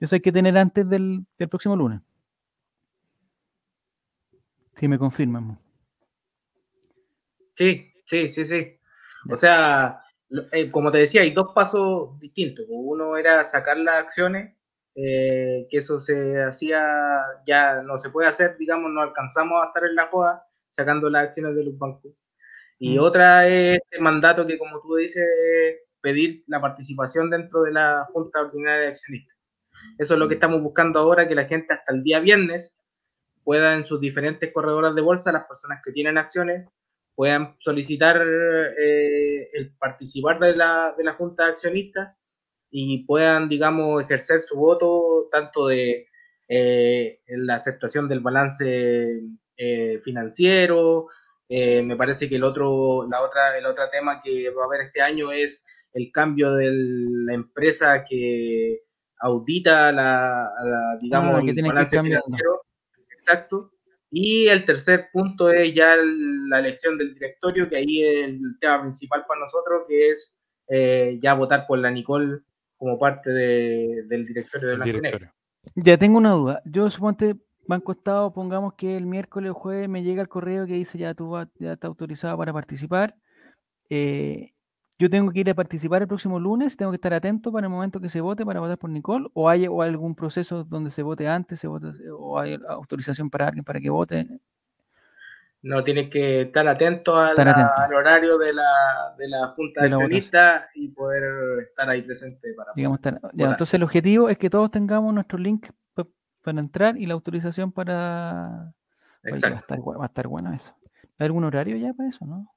[0.00, 2.00] eso hay que tener antes del, del próximo lunes.
[4.76, 5.58] Si me confirman.
[7.54, 8.78] Sí, sí, sí, sí.
[9.30, 10.00] O sea,
[10.52, 12.66] eh, como te decía, hay dos pasos distintos.
[12.68, 14.56] Uno era sacar las acciones,
[14.94, 16.86] eh, que eso se hacía,
[17.46, 21.28] ya no se puede hacer, digamos, no alcanzamos a estar en la joda sacando las
[21.28, 22.12] acciones de los bancos.
[22.78, 23.00] Y Mm.
[23.00, 28.06] otra es este mandato que, como tú dices, es pedir la participación dentro de la
[28.12, 29.36] Junta Ordinaria de Accionistas.
[29.98, 32.78] Eso es lo que estamos buscando ahora, que la gente hasta el día viernes
[33.42, 36.66] pueda en sus diferentes corredoras de bolsa, las personas que tienen acciones,
[37.14, 38.20] puedan solicitar
[38.78, 42.16] eh, el participar de la, de la Junta de Accionistas
[42.70, 46.08] y puedan, digamos, ejercer su voto tanto de
[46.48, 49.20] eh, la aceptación del balance
[49.56, 51.08] eh, financiero.
[51.48, 54.80] eh, me parece que el otro, la otra, el otro tema que va a haber
[54.82, 58.80] este año es el cambio de la empresa que
[59.20, 62.24] audita la, la, digamos, Ah, que el que balance cambiando.
[62.26, 62.62] financiero.
[63.18, 63.70] Exacto.
[64.16, 68.40] Y el tercer punto es ya el- la elección del directorio, que ahí es el
[68.60, 70.36] tema principal para nosotros, que es
[70.68, 72.38] eh, ya votar por la Nicole
[72.78, 75.18] como parte de- del directorio de El Blanco y Negro.
[75.18, 75.34] directorio.
[75.74, 76.62] Ya tengo una duda.
[76.64, 77.34] Yo suponte
[77.66, 81.12] Banco Estado, pongamos que el miércoles o jueves me llega el correo que dice ya
[81.12, 83.14] tú vas- ya está autorizado para participar.
[83.90, 84.53] Eh,
[85.04, 87.70] yo tengo que ir a participar el próximo lunes, tengo que estar atento para el
[87.72, 91.02] momento que se vote para votar por Nicole, o hay, o algún proceso donde se
[91.02, 94.26] vote antes, se vote, o hay autorización para alguien para que vote.
[95.62, 97.72] No tienes que estar atento, a Estar la- atento.
[97.76, 99.94] al horario de la, de la Junta de, De.
[99.94, 103.50] Accionistas y poder estar ahí presente para Digamos, estar- ya, votar.
[103.52, 106.06] entonces el objetivo es que todos tengamos nuestro link pa-
[106.42, 108.72] para entrar y la autorización para...
[109.24, 109.58] Oye, va, a Exacto.
[109.74, 110.74] estar, va a estar bueno eso.
[111.18, 112.50] ¿Hay algún horario ya para eso, no?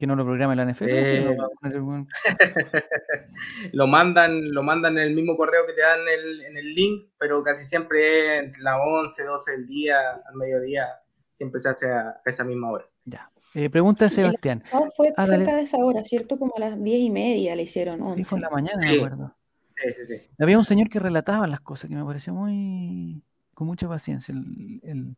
[0.00, 0.88] Que no lo programe la NFL.
[0.88, 1.36] Eh,
[3.72, 7.44] lo mandan, lo mandan en el mismo correo que te dan en el, link, pero
[7.44, 10.86] casi siempre es la 11, 12 del día, al mediodía,
[11.34, 12.86] siempre se hace a esa misma hora.
[13.04, 13.30] Ya.
[13.54, 14.64] Eh, pregunta de Sebastián.
[14.96, 16.38] fue ah, cerca de esa hora, ¿cierto?
[16.38, 18.00] Como a las 10 y media le hicieron.
[18.00, 18.16] 11.
[18.16, 19.36] Sí, fue en la mañana, me acuerdo.
[19.76, 20.22] Sí, sí, sí.
[20.38, 23.22] Había un señor que relataba las cosas que me pareció muy.
[23.52, 24.32] con mucha paciencia.
[24.32, 25.14] El,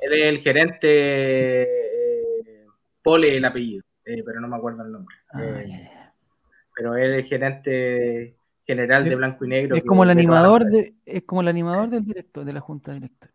[0.00, 1.62] Él es el gerente.
[1.62, 2.66] Eh,
[3.02, 3.87] Pole, el apellido.
[4.08, 5.14] Eh, pero no me acuerdo el nombre.
[5.30, 5.90] Ah, eh,
[6.74, 9.76] pero él es el gerente general de Blanco y Negro.
[9.76, 13.34] Es como el animador de, es como el animador del director, de la Junta Directoria.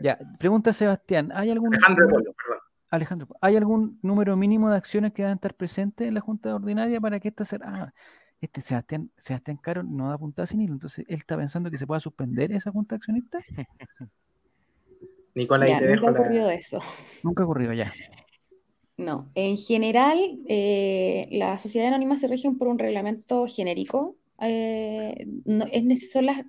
[0.00, 2.62] Ya, pregunta Sebastián, ¿hay algún Alejandro Polo, perdón.
[2.90, 7.00] Alejandro, ¿hay algún número mínimo de acciones que deben estar presentes en la Junta Ordinaria
[7.00, 7.58] para que esta sea...
[7.64, 7.92] Ah,
[8.40, 11.86] este Sebastián, Sebastián Caro no da puntada sin hilo, entonces él está pensando que se
[11.86, 13.38] pueda suspender esa junta accionista.
[15.34, 16.80] Nicolás, nunca ha ocurrido eso.
[17.22, 17.90] Nunca ha ocurrido ya.
[18.96, 24.16] No, en general, eh, las sociedades anónimas se rigen por un reglamento genérico.
[24.40, 26.44] Eh, no, es necesario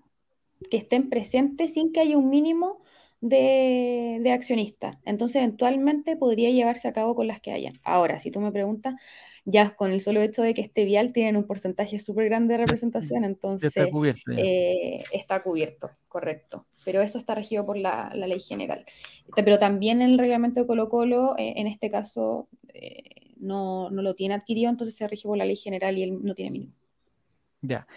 [0.70, 2.84] que estén presentes sin que haya un mínimo
[3.22, 4.98] de, de accionistas.
[5.06, 7.80] Entonces, eventualmente podría llevarse a cabo con las que hayan.
[7.84, 8.96] Ahora, si tú me preguntas,
[9.46, 12.60] ya con el solo hecho de que este vial tiene un porcentaje súper grande de
[12.60, 16.66] representación, entonces está cubierto, eh, está cubierto, correcto.
[16.86, 18.86] Pero eso está regido por la, ley general.
[19.36, 24.16] Pero también el reglamento de Colo Colo, eh, en este caso, eh, no, no, lo
[24.16, 26.74] tiene adquirido, entonces se rige por la ley general y él no tiene mínimo.
[27.62, 27.88] Ya.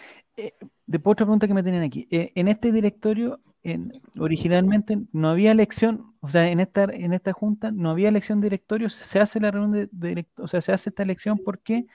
[0.87, 2.07] después otra pregunta que me tienen aquí.
[2.09, 3.39] en este directorio
[4.17, 8.45] originalmente no había elección, o sea, en esta, en esta junta no había elección de
[8.45, 11.85] directorio, se hace la reunión de, directorio, o sea, se hace esta elección porque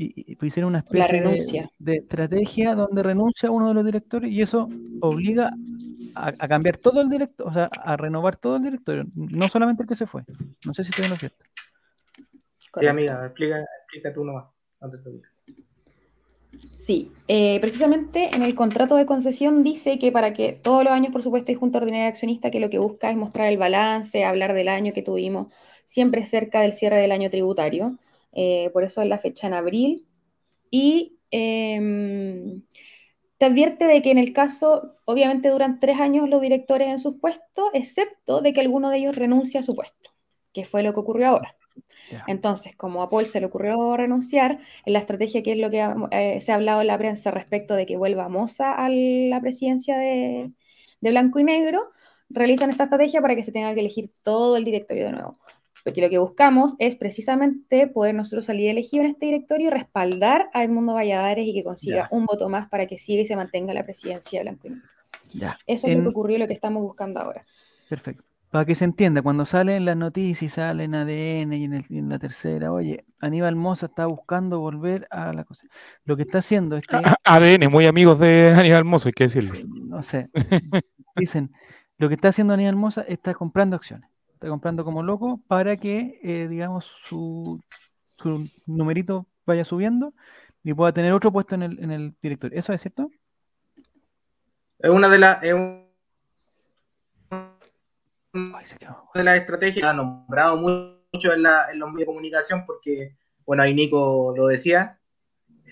[0.00, 4.68] y, pues hicieron una especie de, estrategia donde renuncia uno de los directorios y eso
[5.00, 5.52] obliga
[6.14, 9.88] a, cambiar todo el directorio, o sea, a renovar todo el directorio, no solamente el
[9.88, 10.22] que se fue.
[10.64, 11.44] No sé si estoy en lo cierto.
[12.78, 14.46] Sí, amiga, explica, explica tú nomás.
[16.76, 21.10] Sí, eh, precisamente en el contrato de concesión dice que para que todos los años,
[21.12, 24.24] por supuesto, hay Junta Ordinaria de Accionista que lo que busca es mostrar el balance,
[24.24, 25.52] hablar del año que tuvimos,
[25.84, 27.98] siempre cerca del cierre del año tributario.
[28.32, 30.06] Eh, por eso es la fecha en abril.
[30.70, 32.62] Y em,
[33.38, 37.16] te advierte de que en el caso, obviamente duran tres años los directores en sus
[37.16, 40.10] puestos, excepto de que alguno de ellos renuncia a su puesto,
[40.52, 41.58] que fue lo que ocurrió ahora.
[42.26, 45.86] Entonces, como a Paul se le ocurrió renunciar, en la estrategia que es lo que
[46.10, 49.98] eh, se ha hablado en la prensa respecto de que vuelva Moza a la presidencia
[49.98, 50.50] de,
[51.00, 51.90] Blanco y Negro,
[52.28, 55.38] realizan esta estrategia para que se tenga que elegir todo el directorio de nuevo.
[55.88, 60.50] Porque lo que buscamos es precisamente poder nosotros salir elegidos en este directorio y respaldar
[60.52, 63.72] a Edmundo Valladares y que consiga un voto más para que siga y se mantenga
[63.72, 64.88] la presidencia de Blanco y Negro.
[65.66, 67.42] Eso es lo que ocurrió y lo que estamos buscando ahora.
[67.88, 72.18] Perfecto para que se entienda, cuando salen las noticias, sale en ADN y en, la
[72.18, 75.66] tercera, oye, Aníbal Mosa está buscando volver a la cosa.
[76.04, 76.96] Lo que está haciendo es que.
[77.24, 79.54] ADN, muy amigos de Aníbal Mosa, hay que decirlo.
[79.66, 80.30] No sé.
[81.16, 81.52] Dicen,
[81.98, 84.07] lo que está haciendo Aníbal Mosa está comprando acciones.
[84.38, 87.60] Está comprando como loco para que, eh, digamos, su,
[88.16, 90.14] su, numerito vaya subiendo
[90.62, 92.56] y pueda tener otro puesto en el, en el directorio.
[92.56, 93.10] ¿Eso es cierto?
[94.78, 95.88] Es una de las de
[99.24, 103.74] la estrategia ha nombrado mucho en, la, en los medios de comunicación porque, bueno, ahí
[103.74, 105.00] Nico lo decía.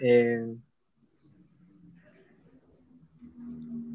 [0.03, 0.57] Eh,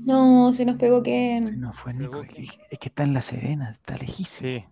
[0.05, 1.41] no, se nos pegó que.
[1.41, 4.49] No fue Nico, es que está en La Serena, está lejísimo.
[4.49, 4.65] Sí.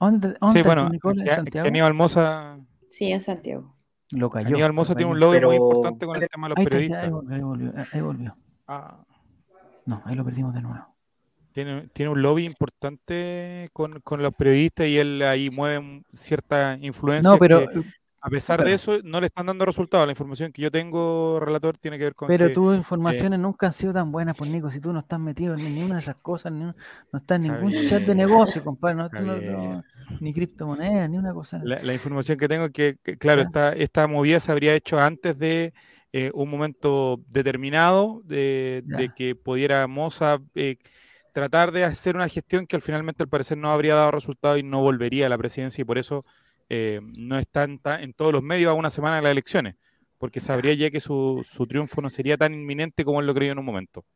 [0.00, 1.68] ¿Dónde, dónde sí, bueno, ¿En Santiago?
[1.68, 2.58] Aníbal Mosa.
[2.90, 3.76] Sí, en Santiago.
[4.10, 4.48] Lo cayó.
[4.48, 7.04] Aníbal Mosa tiene un lobby muy importante con el tema de los periodistas.
[7.04, 7.10] ahí,
[7.40, 8.36] volvió, ahí volvió.
[8.66, 9.04] Ah.
[9.86, 10.86] No, ahí lo perdimos de nuevo.
[11.52, 17.30] Tiene, tiene un lobby importante con, con, los periodistas y él ahí mueve cierta influencia.
[17.30, 17.66] No, pero.
[18.24, 20.06] A pesar de eso, no le están dando resultados.
[20.06, 22.28] La información que yo tengo, relator, tiene que ver con.
[22.28, 24.70] Pero tus informaciones nunca han sido tan buenas, pues Nico.
[24.70, 26.74] Si tú no estás metido en ninguna de esas cosas, ni, no
[27.12, 28.94] estás en ningún chat de negocio, compadre.
[28.94, 29.82] No,
[30.20, 31.60] ni criptomonedas, ni una cosa.
[31.64, 35.74] La, información que tengo es que, claro, esta, esta movida se habría hecho antes de
[36.12, 40.38] eh, un momento determinado de, de que pudiera Moza.
[40.54, 40.76] Eh,
[41.32, 44.62] tratar de hacer una gestión que al finalmente al parecer no habría dado resultado y
[44.62, 46.24] no volvería a la presidencia y por eso
[46.74, 49.76] eh, no está en, todos los medios a una semana de las elecciones,
[50.16, 53.58] porque sabría ya que su, triunfo no sería tan inminente como él lo creyó en
[53.58, 54.06] un momento.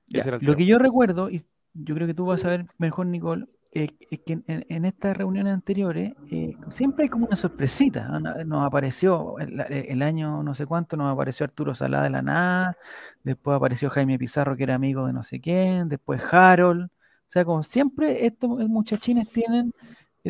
[0.41, 1.45] lo que yo recuerdo, y
[1.75, 3.91] yo creo que tú vas a ver mejor, Nicole, es
[4.25, 8.09] que en, estas reuniones anteriores eh, siempre hay como una sorpresita.
[8.47, 12.79] Nos apareció el, el, año no sé cuánto, nos apareció Arturo Salada de la nada,
[13.23, 17.45] después apareció Jaime Pizarro que era amigo de no sé quién, después Harold, o sea,
[17.45, 19.75] como siempre, estos muchachines tienen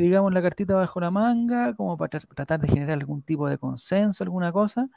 [0.01, 4.25] digamos, la cartita bajo la manga, como para tratar de generar algún tipo de consenso,
[4.25, 4.89] alguna cosa,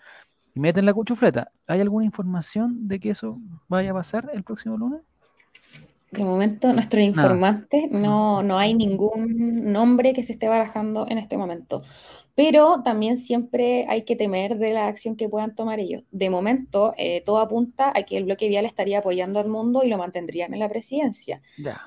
[0.53, 1.51] y meten la cuchufleta.
[1.67, 5.01] ¿Hay alguna información de que eso vaya a pasar el próximo lunes?
[6.11, 11.37] De momento, nuestros informantes no, no hay ningún nombre que se esté barajando en este
[11.37, 11.83] momento.
[12.33, 16.03] Pero también siempre hay que temer de la acción que puedan tomar ellos.
[16.09, 19.89] De momento, eh, todo apunta a que el bloque vial estaría apoyando al mundo y
[19.89, 21.41] lo mantendrían en la presidencia.
[21.57, 21.79] Ya.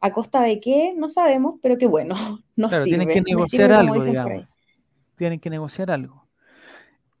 [0.00, 0.94] ¿A costa de qué?
[0.96, 2.14] No sabemos, pero que bueno,
[2.56, 2.98] no Claro, sirve.
[2.98, 4.46] tienen que negociar sirve algo, digamos.
[5.16, 6.26] Tienen que negociar algo.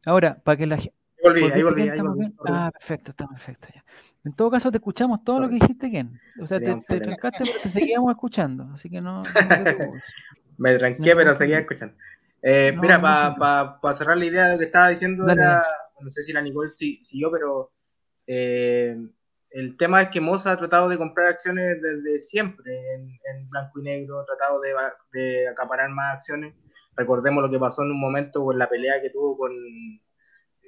[0.04, 0.94] Ahora, para que la gente...
[1.18, 2.34] Ahí volví, ahí ¿Volviste, volví, ahí ¿Estamos volví.
[2.46, 3.84] Ah, perfecto, está perfecto ya.
[4.24, 6.20] En todo caso, te escuchamos todo lo que dijiste, Ken.
[6.40, 8.68] O sea, te, trancaste, pero te seguíamos escuchando.
[8.74, 9.22] Así que no.
[10.58, 11.94] Me No tranqué, pero seguía escuchando.
[12.42, 13.02] Eh, No, mira, no,
[13.38, 13.96] para tranquilo.
[13.96, 15.64] cerrar la idea de lo que estaba diciendo, Dale, era, dale.
[16.00, 17.72] no sé si la Nicole si- siguió, pero
[18.26, 18.96] eh,
[19.58, 23.82] el tema es que Moza ha tratado de comprar acciones desde siempre en, blanco y
[23.82, 24.72] negro, ha tratado de,
[25.12, 26.54] de acaparar más acciones.
[26.94, 29.52] Recordemos lo que pasó en un momento con la pelea que tuvo con,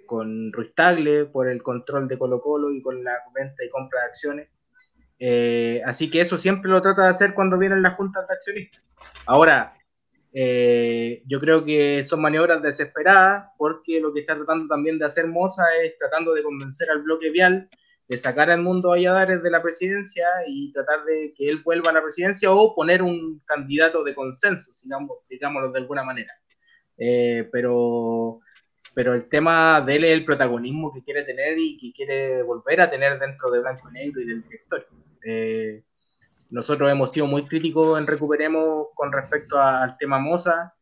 [0.07, 4.01] con Ruiz Tagle por el control de Colo Colo y con la venta y compra
[4.01, 4.49] de acciones.
[5.21, 8.83] Eh, así que eso siempre lo trata de hacer cuando vienen las juntas de accionistas.
[9.25, 9.75] Ahora,
[10.33, 15.29] eh, yo creo que son maniobras desesperadas porque lo que está tratando también de hacer
[15.29, 17.69] Moza es tratando de convencer al bloque vial
[18.11, 21.93] de sacar al mundo Valladares de la presidencia y tratar de que él vuelva a
[21.93, 26.33] la presidencia o poner un candidato de consenso, digamos, digámoslo de alguna manera.
[26.99, 28.41] Eh, pero,
[28.95, 32.81] pero el tema de él es el protagonismo que quiere tener y que quiere volver
[32.81, 34.89] a tener dentro de Blanco y Negro y del directorio.
[35.25, 35.85] Eh,
[36.51, 40.75] nosotros hemos sido muy críticos en Recuperemos con respecto a- al tema Moza,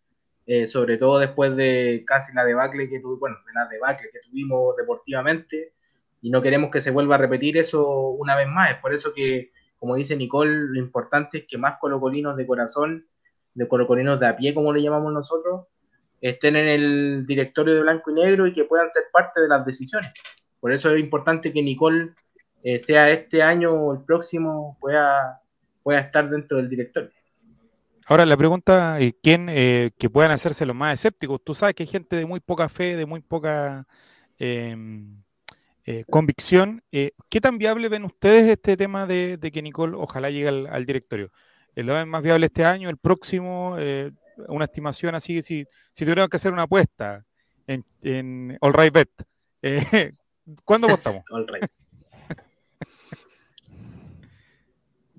[0.47, 4.21] eh, sobre todo después de casi la debacle que tuvimos, bueno, de la debacle que
[4.27, 5.75] tuvimos deportivamente,
[6.21, 8.71] y no queremos que se vuelva a repetir eso una vez más.
[8.71, 13.07] Es por eso que, como dice Nicole, lo importante es que más colocolinos de corazón,
[13.55, 15.67] de colocolinos de a pie, como le llamamos nosotros,
[16.21, 19.65] estén en el directorio de blanco y negro y que puedan ser parte de las
[19.65, 20.13] decisiones.
[20.61, 22.13] Por eso es importante que Nicole,
[22.65, 25.41] eh, sea este año o el próximo, pueda,
[25.83, 27.11] pueda estar dentro del directorio.
[28.07, 31.45] Ahora la pregunta, ¿quién eh, que puedan hacerse los más escépticos?
[31.45, 33.87] Tú sabes que hay gente de muy poca fe, de muy poca
[34.39, 34.75] eh,
[35.89, 36.83] eh, convicción.
[36.93, 40.67] Eh, ¿Qué tan viable ven ustedes este tema de, de que Nicole ojalá llegue al,
[40.67, 41.31] al directorio?
[41.75, 43.77] ¿Lo ven más viable este año, el próximo?
[43.79, 44.11] Eh,
[44.49, 47.25] una estimación así, si, si tuviéramos que hacer una apuesta
[47.67, 49.11] en, en All Right Bet,
[49.63, 50.13] eh,
[50.65, 51.25] ¿cuándo apostamos?
[51.31, 51.71] All right.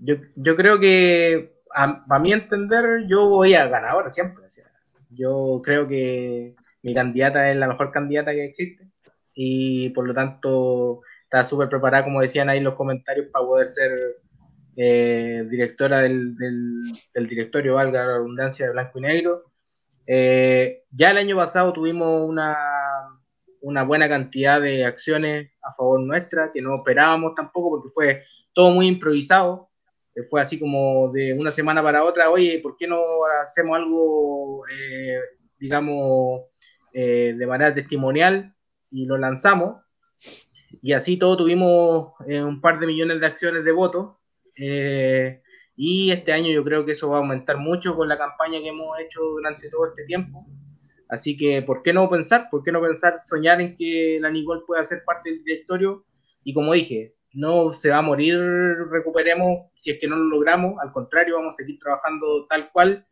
[0.01, 4.45] Yo, yo creo que, a, a mi entender, yo voy a ganador siempre.
[4.45, 4.70] o sea,
[5.09, 8.88] yo creo que mi candidata es la mejor candidata que existe
[9.41, 13.67] y por lo tanto está súper preparada, como decían ahí en los comentarios, para poder
[13.69, 13.91] ser
[14.75, 19.43] eh, directora del, del, del directorio, valga la redundancia, de Blanco y Negro.
[20.05, 22.57] Eh, ya el año pasado tuvimos una,
[23.61, 28.23] una buena cantidad de acciones a favor nuestra, que no esperábamos tampoco porque fue
[28.53, 29.69] todo muy improvisado.
[30.15, 32.99] Eh, Fue así como de una semana para otra, oye, ¿por qué no
[33.41, 35.17] hacemos algo, eh,
[35.57, 36.41] digamos,
[36.91, 38.53] eh, de manera testimonial?
[38.91, 39.81] Y lo lanzamos.
[40.81, 44.15] Y así todo tuvimos eh, un par de millones de acciones de votos.
[44.55, 45.41] Eh,
[45.75, 48.69] y este año yo creo que eso va a aumentar mucho con la campaña que
[48.69, 50.45] hemos hecho durante todo este tiempo.
[51.07, 52.49] Así que, ¿por qué no pensar?
[52.51, 56.05] ¿Por qué no pensar, soñar en que la Nicole pueda ser parte del directorio?
[56.43, 58.39] Y como dije, no se va a morir,
[58.91, 60.79] recuperemos si es que no lo logramos.
[60.81, 63.07] Al contrario, vamos a seguir trabajando tal cual.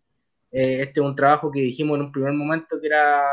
[0.51, 3.23] Eh, este es un trabajo que dijimos en un primer momento que era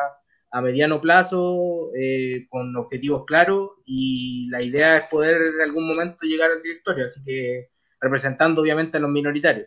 [0.55, 6.27] a mediano plazo, eh, con objetivos claros, y la idea es poder en algún momento
[6.27, 7.07] llegar al directorio.
[7.07, 9.67] Así que representando obviamente a los minoritarios.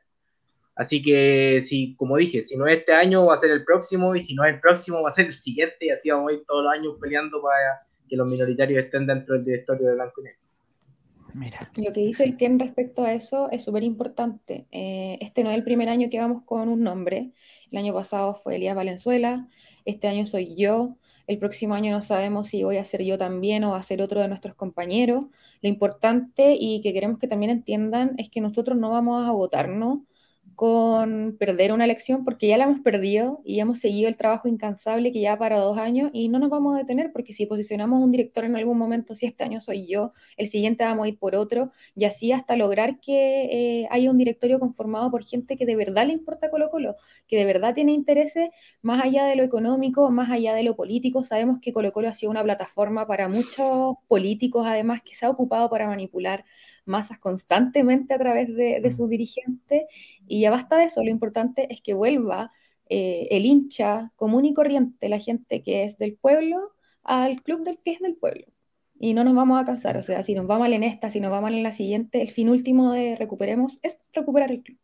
[0.75, 4.15] Así que, si, como dije, si no es este año, va a ser el próximo,
[4.15, 6.35] y si no es el próximo, va a ser el siguiente, y así vamos a
[6.35, 10.21] ir todos los años peleando para que los minoritarios estén dentro del directorio de Blanco
[10.21, 10.46] y Negro.
[11.75, 14.65] Lo que dice el Ken respecto a eso es súper importante.
[14.71, 17.31] Eh, este no es el primer año que vamos con un nombre.
[17.71, 19.47] El año pasado fue Elías Valenzuela,
[19.85, 20.97] este año soy yo.
[21.27, 24.21] El próximo año no sabemos si voy a ser yo también o a ser otro
[24.21, 25.25] de nuestros compañeros.
[25.61, 29.99] Lo importante y que queremos que también entiendan es que nosotros no vamos a agotarnos
[30.57, 35.11] con perder una elección porque ya la hemos perdido y hemos seguido el trabajo incansable
[35.11, 38.09] que ya para dos años y no nos vamos a detener porque si posicionamos un
[38.09, 41.35] director en algún momento, si este año soy yo, el siguiente vamos a ir por
[41.35, 45.75] otro y así hasta lograr que eh, haya un directorio conformado por gente que de
[45.75, 46.95] verdad le importa Colo Colo,
[47.27, 48.49] que de verdad tiene intereses
[48.81, 51.23] más allá de lo económico, más allá de lo político.
[51.23, 55.29] Sabemos que Colo Colo ha sido una plataforma para muchos políticos además que se ha
[55.29, 56.45] ocupado para manipular
[56.87, 59.83] masas constantemente a través de, de sus dirigentes
[60.27, 62.51] y ya basta de eso, lo importante es que vuelva
[62.89, 66.71] eh, el hincha común y corriente, la gente que es del pueblo,
[67.03, 68.45] al club del que es del pueblo.
[68.99, 71.19] Y no nos vamos a cansar, o sea, si nos va mal en esta, si
[71.19, 74.77] nos va mal en la siguiente, el fin último de recuperemos es recuperar el club.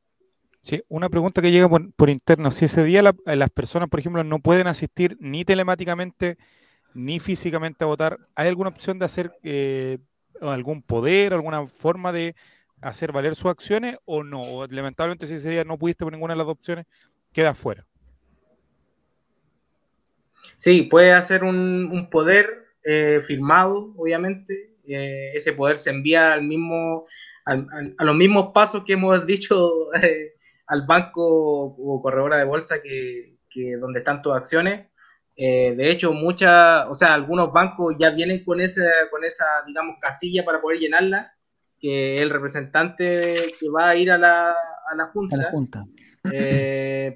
[0.62, 2.52] Sí, una pregunta que llega por, interno.
[2.52, 6.38] Si ese día las personas, por ejemplo, no pueden asistir ni telemáticamente
[6.94, 9.98] ni físicamente a votar, ¿hay alguna opción de hacer eh,
[10.52, 12.36] algún poder, alguna forma de
[12.82, 14.42] hacer valer sus acciones o no?
[14.42, 16.86] O, lamentablemente, si ese día no pudiste por ninguna de las opciones,
[17.32, 17.86] queda fuera.
[20.58, 22.48] Sí, puede hacer un, poder
[22.84, 24.72] eh, firmado, obviamente.
[24.88, 27.06] Eh, ese poder se envía al mismo,
[27.46, 30.34] a los mismos pasos que hemos dicho eh,
[30.68, 33.38] al banco o corredora de bolsa que,
[33.80, 34.88] donde están tus acciones.
[35.36, 40.46] De hecho, muchas, o sea, algunos bancos ya vienen con esa, con esa, digamos, casilla
[40.46, 41.34] para poder llenarla,
[41.80, 45.36] que el representante que va a ir a la, a la Junta.
[45.38, 45.86] la junta.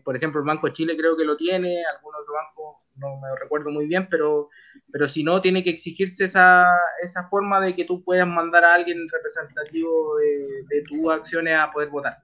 [0.03, 3.71] por ejemplo, el Banco Chile creo que lo tiene, algún otro banco no me recuerdo
[3.71, 4.49] muy bien, pero,
[4.91, 6.67] pero si no, tiene que exigirse esa,
[7.03, 11.71] esa forma de que tú puedas mandar a alguien representativo de, de tus acciones a
[11.71, 12.17] poder votar.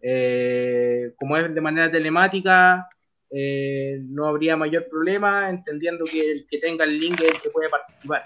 [0.00, 2.88] Eh, como es de manera telemática,
[3.38, 7.50] eh, no habría mayor problema, entendiendo que el que tenga el link es el que
[7.50, 8.24] puede participar.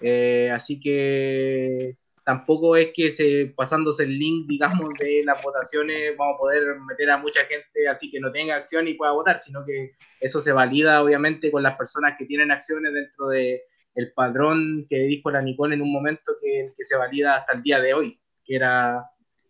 [0.00, 6.34] Eh, así que tampoco es que se, pasándose el link, digamos, de las votaciones vamos
[6.34, 9.64] a poder meter a mucha gente así que no tenga acción y pueda votar, sino
[9.64, 13.62] que eso se valida obviamente con las personas que tienen acciones dentro de
[13.94, 17.62] el padrón que dijo la Nicole en un momento que, que se valida hasta el
[17.62, 19.04] día de hoy, que era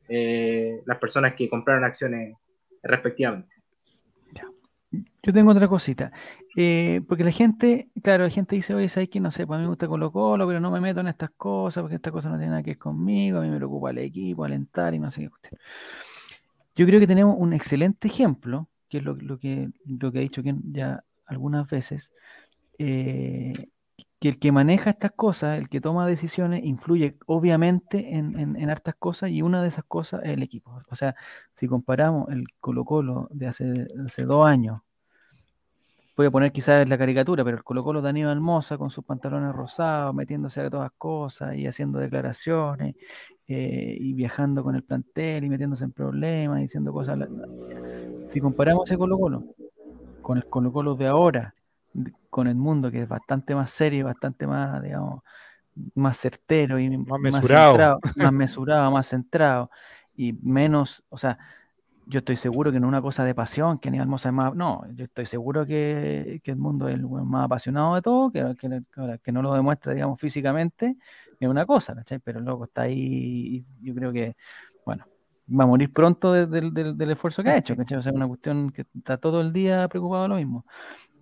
[0.09, 2.37] eh, las personas que compraron acciones
[2.83, 3.52] respectivamente.
[5.25, 6.13] Yo tengo otra cosita.
[6.57, 9.59] Eh, porque la gente, claro, la gente dice, oye, ¿sabes que No sé, pues a
[9.61, 12.33] mí me gusta Colo Colo, pero no me meto en estas cosas, porque estas cosas
[12.33, 15.11] no tienen nada que ver conmigo, a mí me preocupa el equipo, alentar y no
[15.11, 15.57] sé qué
[16.75, 20.43] Yo creo que tenemos un excelente ejemplo, que es lo, que, lo que ha dicho
[20.45, 22.13] ya algunas veces,
[22.79, 23.53] eh,
[24.19, 28.95] que el que maneja estas cosas, el que toma decisiones, influye obviamente en, en, hartas
[28.99, 30.81] cosas y una de esas cosas es el equipo.
[30.91, 31.15] O sea,
[31.55, 34.83] si comparamos el Colo Colo de hace, hace dos años
[36.17, 38.41] voy a poner quizás la caricatura, pero el Colo Colo de Aníbal
[38.79, 42.95] con sus pantalones rosados, metiéndose a todas cosas y haciendo declaraciones
[43.47, 47.19] eh, y viajando con el plantel y metiéndose en problemas, diciendo cosas.
[48.29, 49.45] Si comparamos ese Colo Colo
[50.21, 51.55] con el Colo Colo de ahora,
[52.31, 55.23] con el mundo que es bastante más serio, bastante más, digamos,
[55.95, 59.71] más certero y más mesurado, más, mesurado, más centrado
[60.15, 61.39] y menos, o sea,
[62.13, 64.55] yo estoy seguro que no es una cosa de pasión, que Aníbal Mosa es más.
[64.55, 68.55] No, yo estoy seguro que, que el mundo es el más apasionado de todo, que,
[69.23, 70.97] que, no lo demuestra, digamos, físicamente,
[71.41, 72.19] es una cosa, ¿cachai?
[72.21, 74.37] Pero luego está ahí y yo creo que,
[74.85, 75.07] bueno,
[75.49, 77.99] va a morir pronto del esfuerzo que ha hecho, ¿cachai?
[77.99, 80.67] O sea, es una cuestión que está todo el día preocupado de lo mismo.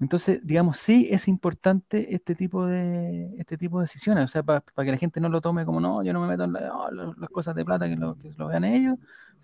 [0.00, 4.60] Entonces, digamos, sí es importante este tipo de, este tipo de decisiones, o sea, para
[4.60, 7.30] que la gente no lo tome como, no, yo no me meto en oh, las
[7.30, 8.98] cosas de plata, que lo, que lo vean ellos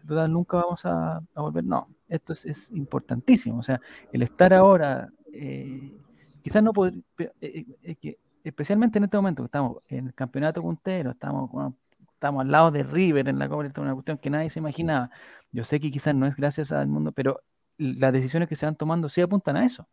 [0.07, 1.65] total nunca vamos a, volver.
[1.65, 3.59] No, esto es, importantísimo.
[3.59, 3.81] O sea,
[4.13, 5.93] el estar ahora, eh,
[6.43, 7.03] quizás no podría,
[7.41, 11.51] eh, eh, especialmente en este momento que estamos en el campeonato puntero, estamos,
[12.13, 15.11] estamos al lado de River en la Copa una cuestión que nadie se imaginaba.
[15.53, 17.43] Yo sé que quizás no es gracias al mundo, pero
[17.79, 19.89] las decisiones que se van tomando sí apuntan a eso.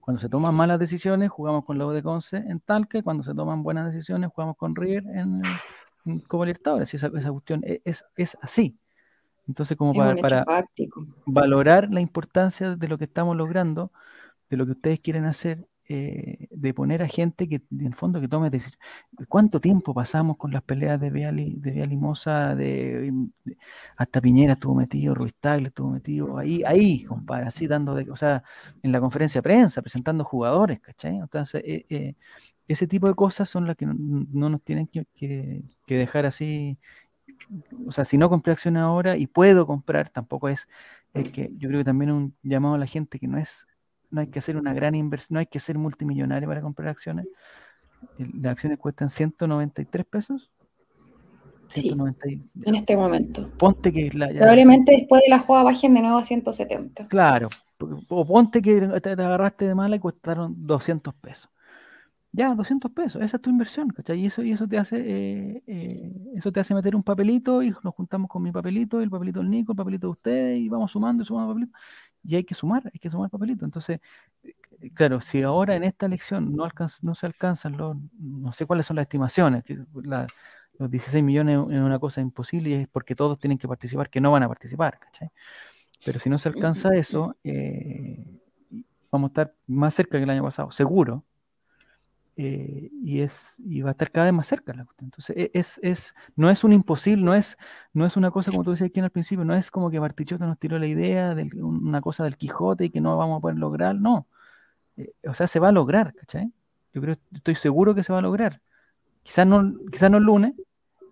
[0.00, 3.62] Cuando se toman malas decisiones, jugamos con la de Conce en Talca, cuando se toman
[3.62, 5.42] buenas decisiones, jugamos con River en,
[6.28, 6.92] Copa Libertadores.
[6.92, 8.78] esa, esa cuestión es, es así.
[9.46, 10.44] Entonces, como para,
[11.26, 13.92] valorar la importancia de lo que estamos logrando,
[14.50, 18.18] de lo que ustedes quieren hacer, eh, de poner a gente que en el fondo
[18.18, 18.78] que tome decisiones.
[19.28, 23.12] ¿Cuánto tiempo pasamos con las peleas de Vial de Vialimosa, de,
[23.44, 23.56] de,
[23.96, 28.16] hasta Piñera estuvo metido, Ruiz Tagle estuvo metido, ahí, ahí, compadre, así dando, de, o
[28.16, 28.42] sea,
[28.82, 31.16] en la conferencia de prensa, presentando jugadores, ¿cachai?
[31.18, 32.14] Entonces, eh, eh,
[32.66, 36.78] ese tipo de cosas son las que no, nos tienen que, que dejar así
[37.86, 40.68] o sea, si no compré acciones ahora y puedo comprar, tampoco es,
[41.12, 43.66] que yo creo que también un llamado a la gente que no es,
[44.10, 47.26] no hay que hacer una gran inversión, no hay que ser multimillonario para comprar acciones.
[48.18, 50.50] Las acciones cuestan 193 pesos.
[51.68, 53.48] Sí, en este momento.
[53.56, 57.08] Ponte que la, Probablemente después de la jugada bajen de nuevo a 170.
[57.08, 57.48] Claro,
[58.08, 61.50] o ponte que te, agarraste de mala y costaron 200 pesos.
[62.36, 64.18] Ya, 200 pesos, esa es tu inversión, ¿cachai?
[64.18, 67.70] Y eso, y eso te hace eh, eh, eso te hace meter un papelito y
[67.84, 70.90] nos juntamos con mi papelito, el papelito del Nico, el papelito de ustedes, y vamos
[70.90, 71.80] sumando y sumando papelitos.
[72.24, 73.64] Y hay que sumar, hay que sumar papelito.
[73.64, 74.00] Entonces,
[74.42, 78.66] eh, claro, si ahora en esta elección no, alcanza, no se alcanzan los, no sé
[78.66, 79.62] cuáles son las estimaciones,
[80.02, 80.26] la,
[80.76, 84.20] los 16 millones es una cosa imposible y es porque todos tienen que participar, que
[84.20, 85.30] no van a participar, ¿cachai?
[86.04, 88.24] Pero si no se alcanza eso, eh,
[89.12, 91.24] vamos a estar más cerca que el año pasado, seguro.
[92.36, 95.78] Eh, y es y va a estar cada vez más cerca la Entonces, e, es,
[95.84, 97.56] es, no es un imposible, no es,
[97.92, 100.44] no es una cosa como tú decías aquí al principio, no es como que Bartichotto
[100.44, 103.58] nos tiró la idea de una cosa del Quijote y que no vamos a poder
[103.58, 104.26] lograr, no.
[104.96, 106.52] Eh, o sea, se va a lograr, ¿cachai?
[106.92, 108.60] Yo creo, estoy seguro que se va a lograr.
[109.22, 110.54] Quizás no, quizás no el lunes,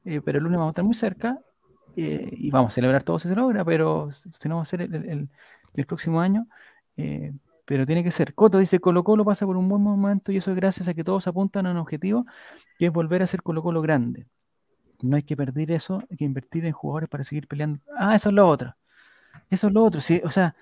[0.04, 1.38] eh, pero el lunes vamos a estar muy cerca
[1.94, 5.28] y vamos a celebrar todo si se logra, pero si no va a ser el,
[5.74, 6.46] el próximo año
[7.64, 8.34] pero tiene que ser.
[8.34, 11.04] Coto dice, Colo Colo pasa por un buen momento y eso es gracias a que
[11.04, 12.26] todos apuntan a un objetivo,
[12.78, 14.26] que es volver a ser Colo Colo grande.
[15.02, 17.80] No hay que perder eso, hay que invertir en jugadores para seguir peleando.
[17.98, 18.76] Ah, eso es lo otro.
[19.50, 20.00] Eso es lo otro.
[20.00, 20.56] Sí, o sea,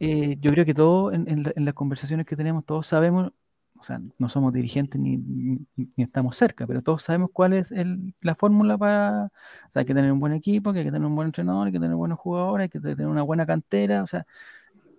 [0.00, 3.32] eh, yo creo que todos en, las conversaciones que tenemos, todos sabemos,
[3.78, 7.72] o sea, no somos dirigentes ni, ni, estamos cerca, pero todos sabemos cuál es
[8.20, 9.26] la fórmula para,
[9.68, 11.66] o sea, hay que tener un buen equipo, que hay que tener un buen entrenador,
[11.66, 14.26] hay que tener buenos jugadores, hay que tener una buena cantera, o sea,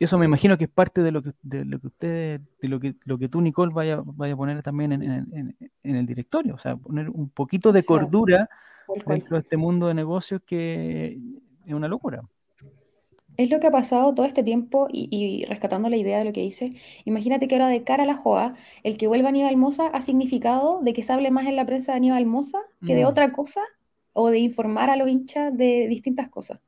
[0.05, 2.79] eso me imagino que es parte de lo que, de lo que ustedes, de lo
[2.79, 6.55] que, lo que tú, Nicole, vaya, vaya a poner también en, el directorio.
[6.55, 8.49] O sea, poner un poquito de cordura
[9.05, 11.19] dentro de este mundo de negocios que
[11.65, 12.21] es una locura.
[13.35, 16.41] Es lo que ha pasado todo este tiempo y, rescatando la idea de lo que
[16.41, 16.73] dice,
[17.05, 20.81] imagínate que ahora de cara a la JOA, el que vuelva Aníbal Moza ha significado
[20.81, 23.07] de que se hable más en la prensa de Aníbal Moza que de mm.
[23.07, 23.61] otra cosa
[24.13, 26.59] o de informar a los hinchas de distintas cosas.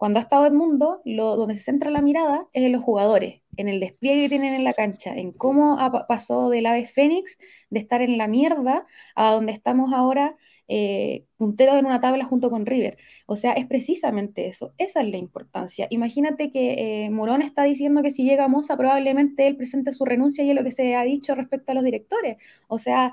[0.00, 3.68] Cuando ha estado Edmundo, lo, donde se centra la mirada es en los jugadores, en
[3.68, 5.76] el despliegue que tienen en la cancha, en cómo
[6.08, 7.36] pasó del ave Fénix
[7.68, 10.38] de estar en la mierda a donde estamos ahora
[10.68, 12.96] eh, punteros en una tabla junto con River.
[13.26, 15.86] O sea, es precisamente eso, esa es la importancia.
[15.90, 20.42] Imagínate que eh, Morón está diciendo que si llega Moza probablemente él presente su renuncia
[20.42, 22.38] y es lo que se ha dicho respecto a los directores.
[22.68, 23.12] O sea,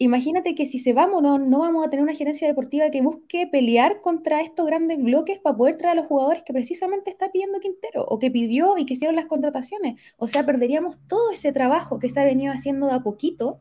[0.00, 3.46] imagínate que si se va no, no vamos a tener una gerencia deportiva que busque
[3.46, 7.60] pelear contra estos grandes bloques para poder traer a los jugadores que precisamente está pidiendo
[7.60, 10.00] Quintero o que pidió y que hicieron las contrataciones.
[10.16, 13.60] O sea, perderíamos todo ese trabajo que se ha venido haciendo de a poquito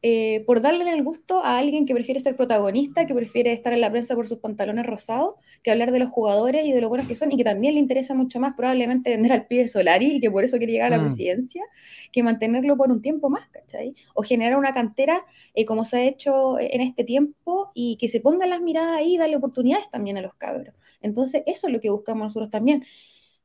[0.00, 3.80] eh, por darle el gusto a alguien que prefiere ser protagonista, que prefiere estar en
[3.80, 7.08] la prensa por sus pantalones rosados, que hablar de los jugadores y de lo buenos
[7.08, 10.20] que son, y que también le interesa mucho más probablemente vender al pibe Solari y
[10.20, 11.06] que por eso quiere llegar a la mm.
[11.06, 11.64] presidencia,
[12.12, 13.94] que mantenerlo por un tiempo más, ¿cachai?
[14.14, 15.24] O generar una cantera
[15.54, 19.14] eh, como se ha hecho en este tiempo y que se pongan las miradas ahí
[19.14, 20.74] y darle oportunidades también a los cabros.
[21.00, 22.84] Entonces, eso es lo que buscamos nosotros también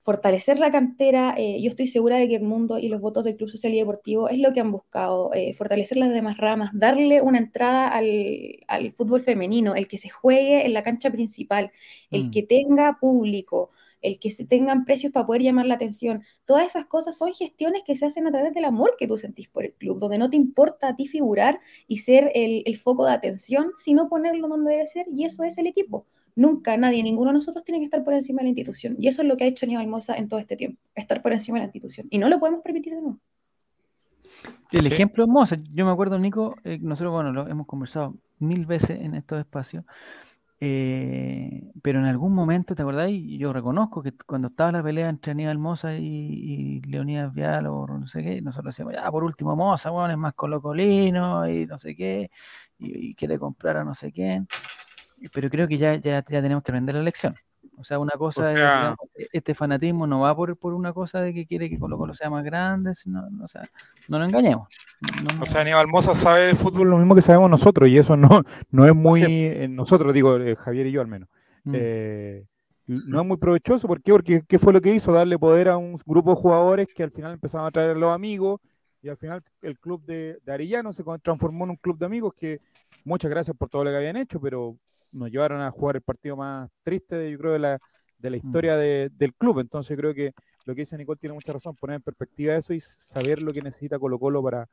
[0.04, 1.34] fortalecer la cantera.
[1.38, 3.80] Eh, yo estoy segura de que el mundo y los votos del Club Social y
[3.80, 8.92] Deportivo es lo que han buscado, eh, fortalecer las demás ramas, darle una entrada al,
[8.92, 11.72] fútbol femenino, el que se juegue en la cancha principal,
[12.12, 12.32] el mm.
[12.32, 13.70] que tenga público,
[14.02, 16.24] el que se tengan precios para poder llamar la atención.
[16.44, 19.48] Todas esas cosas son gestiones que se hacen a través del amor que tú sentís
[19.48, 23.06] por el club, donde no te importa a ti figurar y ser el, el foco
[23.06, 26.06] de atención, sino ponerlo donde debe ser, y eso es el equipo.
[26.36, 28.96] Nunca nadie, ninguno de nosotros tiene que estar por encima de la institución.
[28.98, 31.32] Y eso es lo que ha hecho Aníbal Mosa en todo este tiempo, estar por
[31.32, 32.08] encima de la institución.
[32.10, 33.20] Y no lo podemos permitir de nuevo.
[34.72, 35.58] El ejemplo es Mosa.
[35.74, 39.86] Yo me acuerdo, Nico, eh, nosotros, bueno, lo hemos conversado mil veces en estos espacios,
[40.60, 43.10] eh, pero en algún momento, ¿te acordás?
[43.10, 47.86] Y yo reconozco que cuando estaba la pelea entre Aníbal Mosa y, Leonidas Vial o
[47.88, 51.78] no sé qué, nosotros decíamos, ya, por último, Mosa, bueno, es más colocolino y no
[51.78, 52.32] sé qué,
[52.80, 54.48] y, y quiere comprar a no sé quién
[55.32, 57.36] pero creo que ya, ya, ya tenemos que aprender la lección.
[57.78, 61.46] O sea, una cosa e, este fanatismo no va por, por, una cosa de que
[61.46, 63.70] quiere que Colo Colo sea más grande, sino, o sea,
[64.08, 64.68] no nos engañemos.
[65.42, 68.44] o sea, Aníbal Mosa sabe de fútbol lo mismo que sabemos nosotros, y eso no,
[68.72, 71.30] no es muy, eh, nosotros, digo, eh, Javier y yo al menos.
[71.64, 71.74] Mm.
[71.76, 72.46] Eh,
[72.86, 74.12] no es muy provechoso, ¿por qué?
[74.12, 75.14] Porque ¿qué fue lo que hizo?
[75.14, 78.14] Darle poder a un grupo de jugadores que al final empezaban a traer a los
[78.14, 78.60] amigos,
[79.02, 82.34] y al final el club de, de Arellano se transformó en un club de amigos
[82.34, 82.62] que
[83.04, 84.78] muchas gracias por todo lo que habían hecho, pero
[85.14, 87.80] nos llevaron a jugar el partido más triste, yo creo, de la,
[88.18, 88.40] de la mm.
[88.46, 89.60] historia del club.
[89.60, 90.34] Entonces creo que
[90.66, 93.62] lo que dice Nicole tiene mucha razón, poner en perspectiva eso y saber lo que
[93.62, 94.68] necesita Colo Colo para,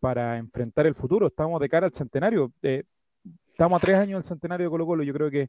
[0.00, 1.26] para enfrentar el futuro.
[1.26, 2.52] Estamos de cara al centenario.
[2.62, 2.84] Eh,
[3.48, 5.02] estamos a tres años del centenario de Colo Colo.
[5.02, 5.48] Yo creo que,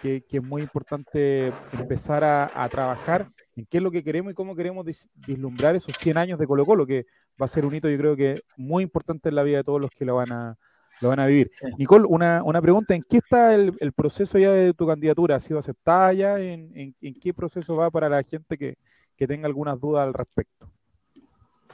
[0.00, 4.54] que, es muy importante empezar a, trabajar en qué es lo que queremos y cómo
[4.54, 7.06] queremos vislumbrar esos 100 años de Colo Colo, que
[7.40, 9.80] va a ser un hito, yo creo que muy importante en la vida de todos
[9.80, 10.56] los que lo van a,
[11.00, 11.50] lo van a vivir.
[11.78, 15.36] Nicole, una, una, pregunta, ¿en qué está el, el, proceso ya de tu candidatura?
[15.36, 16.38] ¿Ha sido aceptada ya?
[16.40, 18.76] ¿En, en, qué proceso va para la gente que,
[19.16, 20.70] que, tenga algunas dudas al respecto?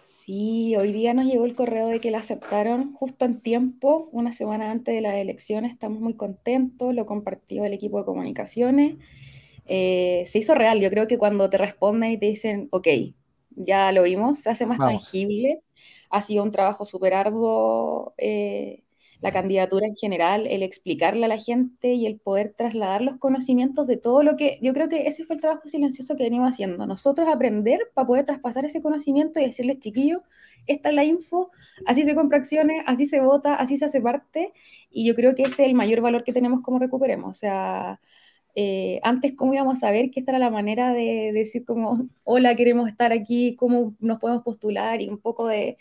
[0.04, 4.32] Sí, hoy día nos llegó el correo de que la aceptaron justo en tiempo, una
[4.32, 8.96] semana antes de las elecciones, estamos muy contentos, lo compartió el equipo de comunicaciones.
[9.66, 12.88] Eh, se hizo real, yo creo que cuando te responden y te dicen, ok,
[13.50, 15.62] ya lo vimos, se hace más tangible.
[16.10, 18.14] Ha sido un trabajo súper arduo.
[18.18, 18.82] Eh,
[19.22, 23.86] la candidatura en general, el explicarle a la gente y el poder trasladar los conocimientos
[23.86, 26.86] de todo lo que yo creo que ese fue el trabajo silencioso que venimos haciendo.
[26.86, 30.22] Nosotros aprender para poder traspasar ese conocimiento y decirles, chiquillos,
[30.66, 31.50] esta es la info,
[31.86, 34.52] así se compra acciones, así se vota, así se hace parte,
[34.90, 37.30] y yo creo que ese es el mayor valor que tenemos como recuperemos.
[37.30, 38.00] O sea,
[38.56, 42.56] eh, antes, ¿cómo íbamos a ver que esta era la manera de, decir como, hola,
[42.56, 45.78] queremos estar aquí, cómo nos podemos postular y un poco de...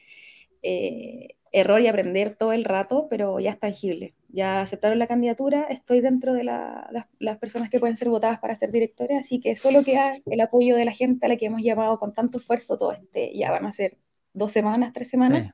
[0.63, 4.15] Eh, error y aprender todo el rato, pero ya es tangible.
[4.29, 8.71] Ya aceptaron la candidatura, estoy dentro de las personas que pueden ser votadas para ser
[8.71, 11.97] directores, así que solo queda el apoyo de la gente a la que hemos llamado
[11.97, 13.97] con tanto esfuerzo todo este, ya van a ser
[14.33, 15.53] dos semanas, tres semanas.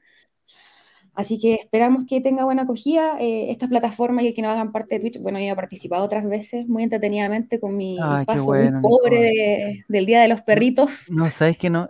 [1.18, 4.72] Así que esperamos que tenga buena acogida eh, esta plataforma y el que no hagan
[4.72, 5.20] parte de Twitch.
[5.20, 7.98] Bueno, yo he participado otras veces muy entretenidamente con mi
[8.28, 11.10] paso muy pobre del Día de los Perritos.
[11.10, 11.90] No, sabes que no.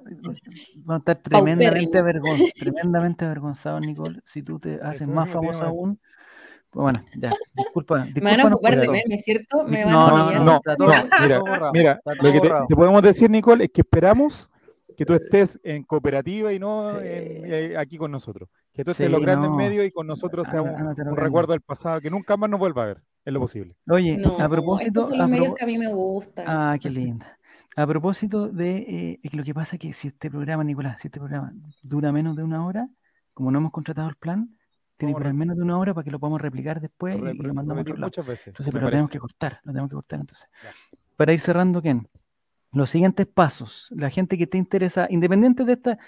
[0.75, 5.99] Vamos a estar tremendamente, avergonzados, tremendamente avergonzados, Nicole, si tú te haces más famoso aún.
[6.69, 8.07] Pues bueno, ya, disculpa.
[8.15, 9.65] me van a ocupar de meme, ¿cierto?
[9.65, 10.85] Me van no, a no, no, no,
[11.21, 11.41] mira,
[11.73, 14.49] mira lo que te podemos decir, Nicole, es que esperamos
[14.97, 18.49] que tú estés en cooperativa y no eh, aquí con nosotros.
[18.73, 22.01] Que tú estés en los grandes medios y con nosotros sea un, recuerdo del pasado
[22.01, 23.75] que nunca más nos vuelva a ver, es lo posible.
[23.87, 25.01] Oye, a propósito.
[25.01, 26.45] Estos son los medios que a mí me gustan.
[26.47, 27.37] Ah, qué linda.
[27.75, 31.19] A propósito de eh, lo que pasa es que si este programa, Nicolás, si este
[31.19, 32.89] programa dura menos de una hora,
[33.35, 34.57] como no hemos contratado el plan,
[34.97, 37.53] tiene que durar menos de una hora para que lo podamos replicar después y lo
[37.53, 38.47] mandamos a muchas veces.
[38.47, 40.49] Entonces, pero lo tenemos que cortar, lo tenemos que cortar entonces.
[41.15, 42.07] Para ir cerrando, Ken,
[42.77, 43.89] los siguientes pasos.
[43.95, 45.99] La gente que esté interesada, independiente de esta,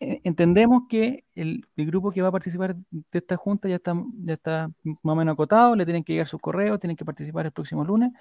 [0.00, 3.94] eh, entendemos que el, grupo que va a participar de esta junta ya está,
[4.24, 7.46] ya está más o menos acotado, le tienen que llegar sus correos, tienen que participar
[7.46, 8.12] el próximo lunes,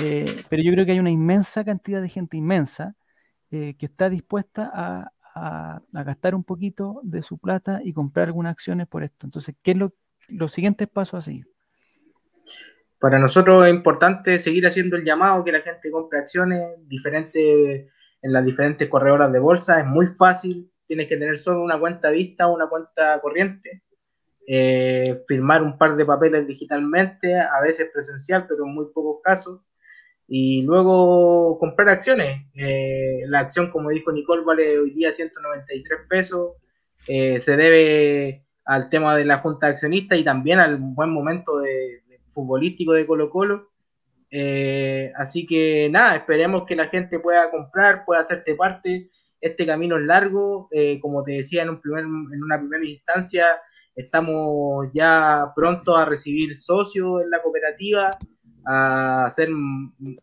[0.00, 2.94] eh, pero yo creo que hay una inmensa cantidad de gente inmensa
[3.50, 5.10] eh, que está dispuesta a,
[5.92, 9.26] gastar un poquito de su plata y comprar algunas acciones por esto.
[9.26, 9.92] Entonces, ¿qué es lo,
[10.28, 11.53] los siguientes pasos a seguir?
[13.04, 17.92] Para nosotros es importante seguir haciendo el llamado que la gente compre acciones diferentes
[18.22, 19.78] en las diferentes corredoras de bolsa.
[19.78, 23.82] Es muy fácil, tienes que tener solo una cuenta vista una cuenta corriente.
[24.48, 29.60] Eh, firmar un par de papeles digitalmente, a veces presencial, pero en muy pocos casos.
[30.26, 32.46] Y luego comprar acciones.
[32.54, 36.52] Eh, la acción, como dijo Nicole, vale hoy día 193 pesos.
[37.06, 41.58] Eh, se debe al tema de la junta de accionistas y también al buen momento
[41.58, 42.03] de,
[42.34, 43.70] futbolístico de Colo Colo.
[44.30, 49.10] Eh, así que nada, esperemos que la gente pueda comprar, pueda hacerse parte.
[49.40, 53.46] Este camino es largo, eh, como te decía en, un primer, en una primera instancia,
[53.94, 58.10] estamos ya pronto a recibir socios en la cooperativa,
[58.66, 59.50] a hacer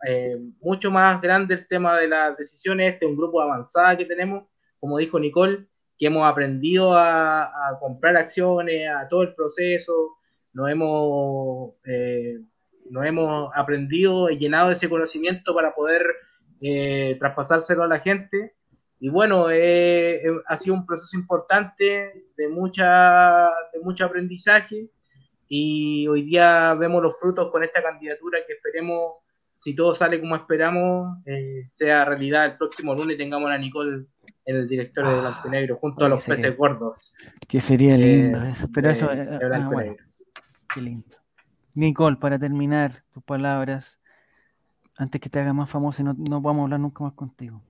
[0.08, 2.94] eh, mucho más grande el tema de las decisiones.
[2.94, 4.44] Este es un grupo avanzado que tenemos,
[4.80, 10.18] como dijo Nicole, que hemos aprendido a, a comprar acciones, a todo el proceso,
[10.54, 12.40] nos hemos, eh,
[13.04, 16.04] hemos aprendido y llenado ese conocimiento para poder
[16.62, 18.56] eh, traspasárselo a la gente.
[19.00, 24.90] Y bueno, eh, ha sido un proceso importante de, mucha, de mucho aprendizaje
[25.48, 29.16] y hoy día vemos los frutos con esta candidatura que esperemos,
[29.58, 31.18] si todo sale como esperamos,
[31.72, 34.06] sea realidad el próximo lunes tengamos a Nicole
[34.46, 37.16] en el directorio de Blanco Negro junto a los peces gordos.
[37.50, 39.10] Que sería lindo eso, pero eso...
[39.10, 40.10] Ah,
[40.74, 41.18] Qué lindo.
[41.74, 44.00] Nicole, para terminar, tus palabras,
[44.98, 47.62] antes que te haga más famosa y no, no a hablar nunca más contigo.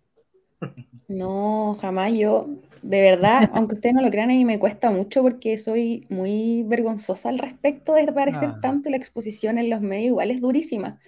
[1.07, 2.47] No, jamás yo,
[2.81, 6.63] de verdad, aunque ustedes no lo crean, a mí me cuesta mucho porque soy muy
[6.63, 8.59] vergonzosa al respecto de aparecer ah.
[8.61, 10.99] tanto la exposición en los medios, igual es durísima.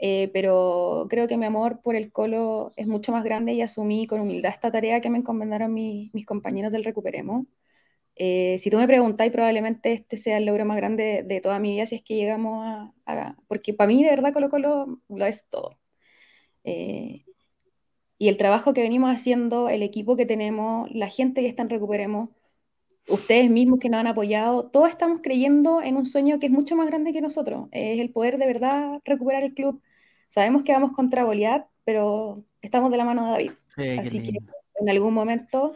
[0.00, 4.06] Eh, pero creo que mi amor por el colo es mucho más grande y asumí
[4.06, 7.46] con humildad esta tarea que me encomendaron mis compañeros del Recuperemos.
[8.20, 11.70] Eh, si tú me preguntáis, probablemente este sea el logro más grande de, toda mi
[11.70, 12.66] vida si es que llegamos
[13.06, 13.36] a...
[13.46, 15.78] porque para mí de verdad Colo Colo lo es todo.
[16.64, 17.24] Eh,
[18.18, 21.70] y el trabajo que venimos haciendo, el equipo que tenemos, la gente que está en
[21.70, 22.30] Recuperemos,
[23.08, 26.74] ustedes mismos que nos han apoyado, todos estamos creyendo en un sueño que es mucho
[26.74, 27.68] más grande que nosotros.
[27.70, 29.80] Es el poder de verdad recuperar el club.
[30.26, 33.52] Sabemos que vamos contra Goliat, pero estamos de la mano de David.
[34.00, 34.38] Así que
[34.80, 35.74] en algún momento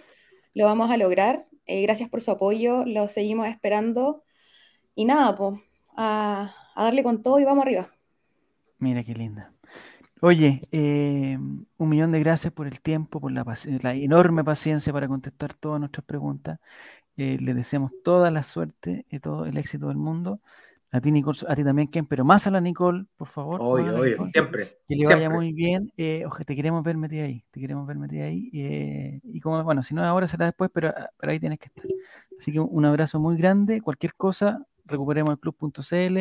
[0.54, 4.24] lo vamos a lograr eh, gracias por su apoyo, lo seguimos esperando.
[4.94, 5.60] Y nada, pues,
[5.96, 7.90] a, darle con todo y vamos arriba.
[8.78, 9.52] Mira qué linda.
[10.20, 11.38] Oye, eh,
[11.78, 13.44] un millón de gracias por el tiempo, por la,
[13.94, 16.60] enorme paciencia para contestar todas nuestras preguntas.
[17.16, 20.40] Eh, les deseamos toda la suerte y todo el éxito del mundo.
[20.94, 23.58] A ti, Nicole, a ti también, Ken, pero más a la Nicole, por favor.
[23.62, 24.78] Oye, siempre.
[24.86, 25.90] Que le vaya muy bien.
[25.96, 28.50] Eh, oje, te queremos ver metida ahí, te queremos ver metida ahí.
[28.52, 31.84] Eh, y como, bueno, si no ahora será después, pero, pero ahí tienes que estar.
[32.38, 33.80] Así que un abrazo muy grande.
[33.80, 36.18] Cualquier cosa, recuperemos el club.cl,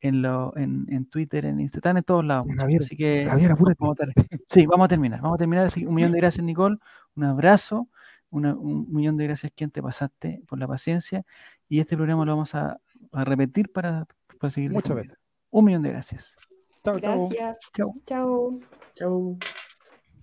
[0.00, 2.46] en, lo, en, en Twitter, en Instagram, en todos lados.
[2.56, 3.76] Javier, Así que Javier, apúrate.
[3.80, 4.06] vamos a
[4.48, 5.20] sí, vamos a terminar.
[5.20, 5.66] Vamos a terminar.
[5.66, 6.78] Así que un millón de gracias, Nicole.
[7.16, 7.88] Un abrazo.
[8.30, 11.24] una- un millón de gracias, quien te pasaste por la paciencia.
[11.68, 12.78] Y este programa lo vamos a,
[13.16, 14.06] a repetir para,
[14.38, 14.70] para seguir.
[14.70, 15.18] Muchas veces.
[15.50, 16.36] Un millón de gracias.
[16.84, 17.28] Chao, chao.
[17.28, 17.56] Gracias.
[17.72, 17.90] Chao.
[18.06, 18.60] Chao.
[18.94, 19.38] Chau.